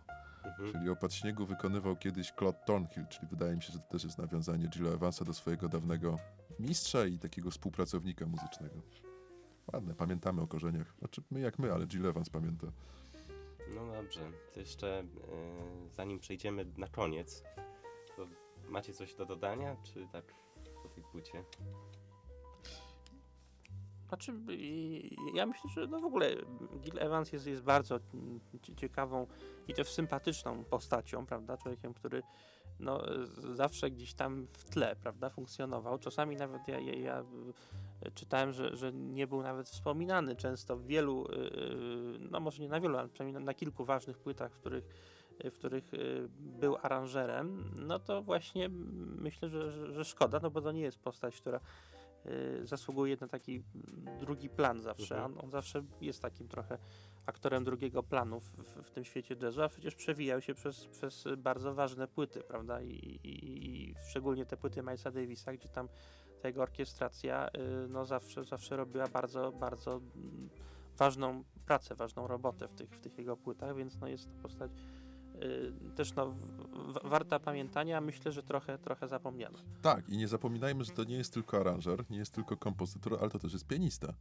Mhm. 0.46 0.72
czyli 0.72 0.90
opad 0.90 1.14
śniegu 1.14 1.46
wykonywał 1.46 1.96
kiedyś 1.96 2.32
Claude 2.38 2.58
Thornhill, 2.66 3.06
czyli 3.06 3.28
wydaje 3.28 3.56
mi 3.56 3.62
się, 3.62 3.72
że 3.72 3.78
to 3.78 3.84
też 3.88 4.04
jest 4.04 4.18
nawiązanie 4.18 4.68
Gilla 4.68 4.90
Evansa 4.90 5.24
do 5.24 5.34
swojego 5.34 5.68
dawnego 5.68 6.18
mistrza 6.60 7.06
i 7.06 7.18
takiego 7.18 7.50
współpracownika 7.50 8.26
muzycznego. 8.26 8.74
Ładne, 9.72 9.94
pamiętamy 9.94 10.42
o 10.42 10.46
korzeniach. 10.46 10.94
Znaczy 10.98 11.22
my 11.30 11.40
jak 11.40 11.58
my, 11.58 11.72
ale 11.72 11.86
Jill 11.86 12.06
Evans 12.06 12.30
pamięta. 12.30 12.66
No 13.74 13.92
dobrze, 13.92 14.20
to 14.54 14.60
jeszcze 14.60 14.98
e, 14.98 15.04
zanim 15.92 16.18
przejdziemy 16.18 16.66
na 16.76 16.88
koniec, 16.88 17.42
macie 18.68 18.92
coś 18.92 19.14
do 19.14 19.26
dodania, 19.26 19.76
czy 19.82 20.08
tak 20.12 20.34
po 20.82 20.88
tej 20.88 21.04
płycie? 21.04 21.44
Znaczy, 24.08 24.32
ja 25.34 25.46
myślę, 25.46 25.70
że 25.70 25.86
no 25.86 26.00
w 26.00 26.04
ogóle 26.04 26.36
Gil 26.80 26.98
Evans 26.98 27.32
jest, 27.32 27.46
jest 27.46 27.62
bardzo 27.62 28.00
cie- 28.62 28.74
ciekawą 28.74 29.26
i 29.68 29.74
też 29.74 29.88
sympatyczną 29.88 30.64
postacią, 30.64 31.26
prawda? 31.26 31.56
Człowiekiem, 31.56 31.94
który 31.94 32.22
no, 32.80 33.02
zawsze 33.54 33.90
gdzieś 33.90 34.14
tam 34.14 34.46
w 34.52 34.64
tle, 34.64 34.96
prawda, 34.96 35.30
funkcjonował. 35.30 35.98
Czasami 35.98 36.36
nawet 36.36 36.68
ja, 36.68 36.80
ja, 36.80 36.94
ja 36.94 37.24
czytałem, 38.14 38.52
że, 38.52 38.76
że 38.76 38.92
nie 38.92 39.26
był 39.26 39.42
nawet 39.42 39.68
wspominany 39.68 40.36
często 40.36 40.76
w 40.76 40.86
wielu, 40.86 41.26
y, 41.26 41.34
y, 41.34 42.18
no 42.30 42.40
może 42.40 42.62
nie 42.62 42.68
na 42.68 42.80
wielu, 42.80 42.98
ale 42.98 43.08
przynajmniej 43.08 43.40
na, 43.40 43.46
na 43.46 43.54
kilku 43.54 43.84
ważnych 43.84 44.18
płytach, 44.18 44.52
w 44.52 44.58
których 44.58 44.84
w 45.44 45.54
których 45.54 45.94
y, 45.94 46.28
był 46.38 46.76
aranżerem, 46.82 47.70
no 47.76 47.98
to 47.98 48.22
właśnie 48.22 48.68
myślę, 49.18 49.48
że, 49.48 49.72
że, 49.72 49.92
że 49.92 50.04
szkoda, 50.04 50.40
no 50.42 50.50
bo 50.50 50.60
to 50.60 50.72
nie 50.72 50.80
jest 50.80 50.98
postać, 50.98 51.40
która 51.40 51.60
y, 52.26 52.66
zasługuje 52.66 53.16
na 53.20 53.28
taki 53.28 53.62
drugi 54.20 54.48
plan 54.48 54.80
zawsze. 54.80 55.14
Mhm. 55.14 55.32
On, 55.38 55.44
on 55.44 55.50
zawsze 55.50 55.84
jest 56.00 56.22
takim 56.22 56.48
trochę 56.48 56.78
aktorem 57.26 57.64
drugiego 57.64 58.02
planu 58.02 58.40
w, 58.40 58.56
w, 58.82 58.90
tym 58.90 59.04
świecie 59.04 59.36
jazzu, 59.42 59.62
a 59.62 59.68
przecież 59.68 59.94
przewijał 59.94 60.40
się 60.40 60.54
przez, 60.54 60.86
przez 60.86 61.24
bardzo 61.38 61.74
ważne 61.74 62.08
płyty, 62.08 62.40
prawda? 62.40 62.80
I, 62.80 63.20
i, 63.24 63.90
i 63.90 63.94
szczególnie 64.10 64.46
te 64.46 64.56
płyty 64.56 64.82
Milesa 64.82 65.10
Davisa, 65.10 65.52
gdzie 65.52 65.68
tam 65.68 65.88
ta 66.42 66.48
jego 66.48 66.62
orkiestracja 66.62 67.48
y, 67.48 67.88
no 67.88 68.04
zawsze, 68.04 68.44
zawsze 68.44 68.76
robiła 68.76 69.08
bardzo, 69.08 69.52
bardzo 69.52 69.90
mm, 69.92 70.50
ważną 70.96 71.44
pracę, 71.66 71.94
ważną 71.94 72.26
robotę 72.26 72.68
w 72.68 72.72
tych, 72.72 72.90
w 72.90 73.00
tych 73.00 73.18
jego 73.18 73.36
płytach, 73.36 73.76
więc 73.76 74.00
no 74.00 74.08
jest 74.08 74.28
to 74.28 74.42
postać 74.42 74.70
y, 74.70 75.15
też 75.96 76.14
no, 76.14 76.34
warta 77.04 77.38
pamiętania, 77.38 78.00
myślę, 78.00 78.32
że 78.32 78.42
trochę, 78.42 78.78
trochę 78.78 79.08
zapomniana. 79.08 79.58
Tak, 79.82 80.08
i 80.08 80.16
nie 80.16 80.28
zapominajmy, 80.28 80.84
że 80.84 80.92
to 80.92 81.04
nie 81.04 81.16
jest 81.16 81.34
tylko 81.34 81.60
aranżer, 81.60 82.04
nie 82.10 82.18
jest 82.18 82.32
tylko 82.32 82.56
kompozytor, 82.56 83.18
ale 83.20 83.30
to 83.30 83.38
też 83.38 83.52
jest 83.52 83.66
pianista. 83.66 84.14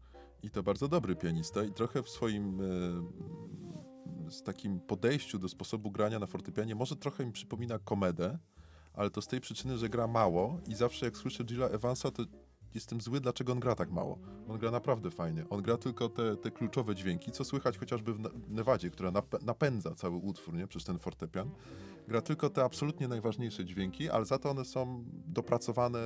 I 0.43 0.49
to 0.49 0.63
bardzo 0.63 0.87
dobry 0.87 1.15
pianista 1.15 1.63
i 1.63 1.71
trochę 1.71 2.03
w 2.03 2.09
swoim 2.09 2.61
e, 2.61 4.31
z 4.31 4.43
takim 4.43 4.79
podejściu 4.79 5.39
do 5.39 5.49
sposobu 5.49 5.91
grania 5.91 6.19
na 6.19 6.27
fortepianie 6.27 6.75
może 6.75 6.95
trochę 6.95 7.25
mi 7.25 7.31
przypomina 7.31 7.79
komedę, 7.79 8.37
ale 8.93 9.09
to 9.09 9.21
z 9.21 9.27
tej 9.27 9.41
przyczyny, 9.41 9.77
że 9.77 9.89
gra 9.89 10.07
mało 10.07 10.59
i 10.67 10.75
zawsze 10.75 11.05
jak 11.05 11.17
słyszę 11.17 11.43
Gilla 11.43 11.67
Evansa, 11.67 12.11
to 12.11 12.23
jestem 12.75 13.01
zły, 13.01 13.19
dlaczego 13.19 13.51
on 13.53 13.59
gra 13.59 13.75
tak 13.75 13.91
mało. 13.91 14.19
On 14.49 14.57
gra 14.57 14.71
naprawdę 14.71 15.11
fajnie. 15.11 15.45
On 15.49 15.61
gra 15.61 15.77
tylko 15.77 16.09
te, 16.09 16.37
te 16.37 16.51
kluczowe 16.51 16.95
dźwięki, 16.95 17.31
co 17.31 17.43
słychać 17.45 17.77
chociażby 17.77 18.13
w 18.13 18.49
Nevadzie, 18.49 18.89
która 18.89 19.11
nap- 19.11 19.43
napędza 19.45 19.95
cały 19.95 20.15
utwór, 20.17 20.53
nie? 20.53 20.67
Przez 20.67 20.83
ten 20.83 20.99
fortepian. 20.99 21.51
Gra 22.07 22.21
tylko 22.21 22.49
te 22.49 22.63
absolutnie 22.63 23.07
najważniejsze 23.07 23.65
dźwięki, 23.65 24.09
ale 24.09 24.25
za 24.25 24.37
to 24.39 24.49
one 24.49 24.65
są 24.65 25.03
dopracowane 25.27 25.99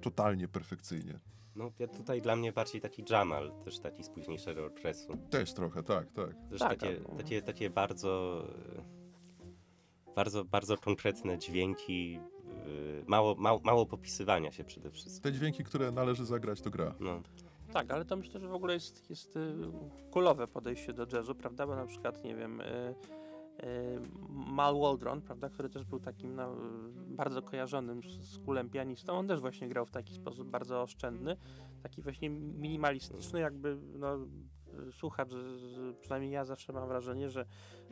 totalnie 0.00 0.48
perfekcyjnie. 0.48 1.20
No 1.56 1.70
ja 1.78 1.88
tutaj 1.88 2.22
dla 2.22 2.36
mnie 2.36 2.52
bardziej 2.52 2.80
taki 2.80 3.04
Jamal, 3.10 3.52
też 3.64 3.78
taki 3.78 4.04
z 4.04 4.08
późniejszego 4.10 4.66
okresu. 4.66 5.16
Też 5.30 5.52
trochę, 5.54 5.82
tak, 5.82 6.12
tak. 6.12 6.34
Też 6.50 6.58
Tak, 6.60 6.70
takie, 6.80 6.88
ale- 7.08 7.16
takie, 7.18 7.42
takie 7.42 7.70
bardzo, 7.70 8.42
bardzo, 10.16 10.44
bardzo 10.44 10.76
konkretne 10.78 11.38
dźwięki, 11.38 12.20
mało, 13.06 13.34
mało, 13.34 13.60
mało 13.64 13.86
popisywania 13.86 14.52
się 14.52 14.64
przede 14.64 14.90
wszystkim. 14.90 15.22
Te 15.22 15.38
dźwięki, 15.38 15.64
które 15.64 15.92
należy 15.92 16.24
zagrać, 16.26 16.60
to 16.60 16.70
gra. 16.70 16.94
No, 17.00 17.22
Tak, 17.72 17.90
ale 17.90 18.04
to 18.04 18.16
myślę, 18.16 18.40
że 18.40 18.48
w 18.48 18.54
ogóle 18.54 18.74
jest, 18.74 19.10
jest 19.10 19.36
y, 19.36 19.54
kulowe 20.10 20.48
podejście 20.48 20.92
do 20.92 21.06
jazzu, 21.06 21.34
prawda? 21.34 21.66
Bo 21.66 21.76
na 21.76 21.86
przykład, 21.86 22.24
nie 22.24 22.34
wiem, 22.36 22.60
y, 22.60 22.64
y, 22.64 24.00
Mal 24.28 24.80
Waldron, 24.80 25.20
prawda, 25.22 25.48
który 25.48 25.68
też 25.68 25.84
był 25.84 26.00
takim 26.00 26.34
no, 26.34 26.52
y, 26.52 26.56
bardzo 27.16 27.42
kojarzonym 27.42 28.02
z, 28.02 28.06
z 28.06 28.38
kulem 28.38 28.70
pianistą, 28.70 29.12
on 29.12 29.28
też 29.28 29.40
właśnie 29.40 29.68
grał 29.68 29.86
w 29.86 29.90
taki 29.90 30.14
sposób 30.14 30.50
bardzo 30.50 30.82
oszczędny, 30.82 31.36
taki 31.82 32.02
właśnie 32.02 32.30
minimalistyczny, 32.30 33.40
jakby 33.40 33.78
no, 33.98 34.16
y, 34.16 34.18
słuchacz, 34.92 35.28
przynajmniej 36.00 36.32
ja 36.32 36.44
zawsze 36.44 36.72
mam 36.72 36.88
wrażenie, 36.88 37.30
że, 37.30 37.46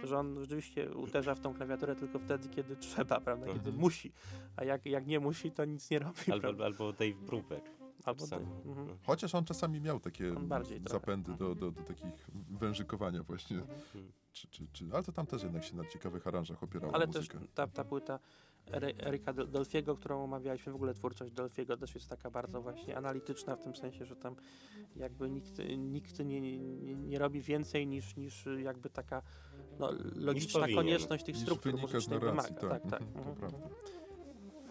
że 0.05 0.19
on 0.19 0.41
rzeczywiście 0.41 0.95
uderza 0.95 1.35
w 1.35 1.41
tą 1.41 1.55
klawiaturę 1.55 1.97
tylko 1.97 2.19
wtedy, 2.19 2.49
kiedy 2.49 2.77
trzeba, 2.77 3.21
prawda, 3.21 3.47
kiedy 3.47 3.59
Mhm. 3.59 3.77
musi, 3.77 4.13
a 4.57 4.65
jak, 4.65 4.87
jak 4.87 5.07
nie 5.07 5.21
musi, 5.21 5.51
to 5.53 5.65
nic 5.65 5.91
nie 5.91 5.99
robi, 5.99 6.21
albo, 6.33 6.41
prawda? 6.41 6.65
albo 6.65 6.93
Dave 6.93 7.15
Brubeck. 7.27 7.67
Albo 8.05 8.27
ty- 8.27 8.37
mhm. 8.37 8.99
Chociaż 9.07 9.35
on 9.35 9.45
czasami 9.45 9.81
miał 9.81 10.01
takie 10.01 10.35
zapędy 10.87 11.33
do, 11.35 11.55
do, 11.55 11.71
do 11.71 11.83
takich 11.83 12.27
wężykowania 12.51 13.23
właśnie. 13.23 13.57
Mhm. 13.57 14.13
Czy, 14.33 14.49
czy, 14.49 14.67
czy, 14.73 14.85
ale 14.93 15.03
to 15.03 15.13
tam 15.13 15.27
też 15.27 15.43
jednak 15.43 15.65
się 15.65 15.77
na 15.77 15.85
ciekawych 15.85 16.27
aranżach 16.27 16.63
opierało 16.63 16.95
Ale 16.95 17.07
też 17.07 17.17
muzykę. 17.17 17.39
ta, 17.55 17.67
ta 17.67 17.85
płyta 17.85 18.19
Del- 18.67 19.51
Delfiego, 19.51 19.97
którą 19.97 20.25
omawialiśmy, 20.25 20.73
w 20.73 20.75
ogóle 20.75 20.95
twórczość 20.95 21.33
Delfiego 21.33 21.77
też 21.77 21.95
jest 21.95 22.09
taka 22.09 22.31
bardzo 22.31 22.63
właśnie 22.63 22.97
analityczna 22.97 23.57
w 23.57 23.61
tym 23.63 23.77
sensie, 23.77 24.05
że 24.05 24.17
tam 24.17 24.37
jakby 24.97 25.31
nikt, 25.31 25.53
nikt 25.79 26.19
nie, 26.19 26.41
nie, 26.41 26.59
nie 26.95 27.19
robi 27.19 27.41
więcej 27.41 27.87
niż, 27.87 28.17
niż 28.17 28.45
jakby 28.63 28.91
taka 28.91 29.23
no, 29.79 29.91
logiczna 30.15 30.61
powinien. 30.61 30.77
konieczność 30.77 31.25
tych 31.25 31.37
struktur 31.37 31.79
muzycznych 31.79 32.23
narracji, 32.23 32.55
wymaga. 32.61 32.81
Tak, 32.81 32.91
tak. 32.91 33.03
mhm, 33.03 33.29
mhm. 33.29 33.53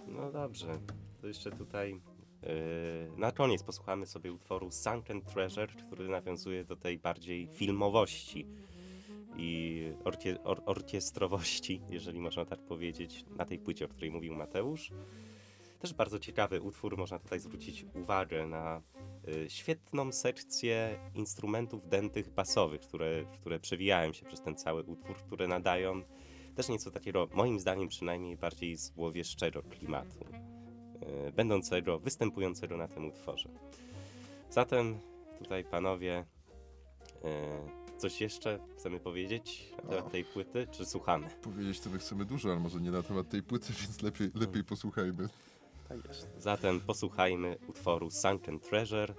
No 0.07 0.31
dobrze, 0.31 0.79
to 1.21 1.27
jeszcze 1.27 1.51
tutaj 1.51 2.01
e, 2.43 3.17
na 3.17 3.31
koniec 3.31 3.63
posłuchamy 3.63 4.05
sobie 4.05 4.33
utworu 4.33 4.71
Sunken 4.71 5.21
Treasure, 5.21 5.67
który 5.67 6.07
nawiązuje 6.07 6.65
do 6.65 6.75
tej 6.75 6.99
bardziej 6.99 7.47
filmowości 7.47 8.47
i 9.39 9.93
orkie, 10.03 10.43
or, 10.43 10.61
orkiestrowości, 10.65 11.81
jeżeli 11.89 12.19
można 12.19 12.45
tak 12.45 12.59
powiedzieć, 12.59 13.25
na 13.37 13.45
tej 13.45 13.59
płycie, 13.59 13.85
o 13.85 13.87
której 13.87 14.11
mówił 14.11 14.35
Mateusz. 14.35 14.91
Też 15.79 15.93
bardzo 15.93 16.19
ciekawy 16.19 16.61
utwór, 16.61 16.97
można 16.97 17.19
tutaj 17.19 17.39
zwrócić 17.39 17.85
uwagę 17.93 18.45
na 18.45 18.81
y, 19.27 19.49
świetną 19.49 20.11
sekcję 20.11 20.99
instrumentów 21.15 21.89
dętych 21.89 22.29
basowych, 22.29 22.81
które, 22.81 23.25
które 23.33 23.59
przewijają 23.59 24.13
się 24.13 24.25
przez 24.25 24.41
ten 24.41 24.55
cały 24.55 24.83
utwór, 24.83 25.15
które 25.15 25.47
nadają 25.47 26.01
też 26.55 26.69
nieco 26.69 26.91
takiego, 26.91 27.27
moim 27.33 27.59
zdaniem 27.59 27.87
przynajmniej, 27.87 28.37
bardziej 28.37 28.75
złowieszczego 28.75 29.63
klimatu, 29.63 30.25
y, 31.27 31.31
będącego, 31.31 31.99
występującego 31.99 32.77
na 32.77 32.87
tym 32.87 33.05
utworze. 33.05 33.49
Zatem 34.49 34.99
tutaj 35.37 35.63
panowie, 35.63 36.25
y, 37.15 37.78
coś 37.99 38.21
jeszcze 38.21 38.59
chcemy 38.77 38.99
powiedzieć 38.99 39.71
na 39.83 39.89
temat 39.89 40.07
O. 40.07 40.09
tej 40.09 40.25
płyty, 40.25 40.67
czy 40.71 40.85
słuchamy? 40.85 41.27
Powiedzieć 41.41 41.79
to 41.79 41.89
my 41.89 41.99
chcemy 41.99 42.25
dużo, 42.25 42.51
ale 42.51 42.59
może 42.59 42.81
nie 42.81 42.91
na 42.91 43.03
temat 43.03 43.29
tej 43.29 43.43
płyty, 43.43 43.73
więc 43.81 44.01
lepiej, 44.01 44.31
lepiej 44.35 44.63
posłuchajmy. 44.63 45.27
Tak 45.89 46.07
jest. 46.07 46.27
Zatem 46.37 46.79
posłuchajmy 46.79 47.57
utworu 47.67 48.11
Sunken 48.11 48.59
Treasure, 48.59 49.13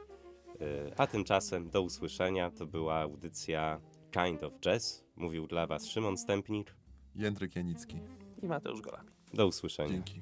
y, 0.61 0.93
a 0.97 1.07
tymczasem 1.07 1.71
do 1.71 1.83
usłyszenia. 1.83 2.51
To 2.51 2.67
była 2.67 2.97
audycja 2.97 3.81
Kind 4.13 4.43
of 4.43 4.53
Jazz. 4.61 5.05
Mówił 5.17 5.47
dla 5.47 5.67
Was 5.67 5.87
Szymon 5.87 6.19
Stępnik. 6.19 6.75
Jędrek 7.17 7.57
Janicki. 7.57 7.97
I 8.43 8.47
Mateusz 8.47 8.81
Golami. 8.81 9.09
Do 9.35 9.47
usłyszenia. 9.47 9.93
Dzięki. 9.93 10.21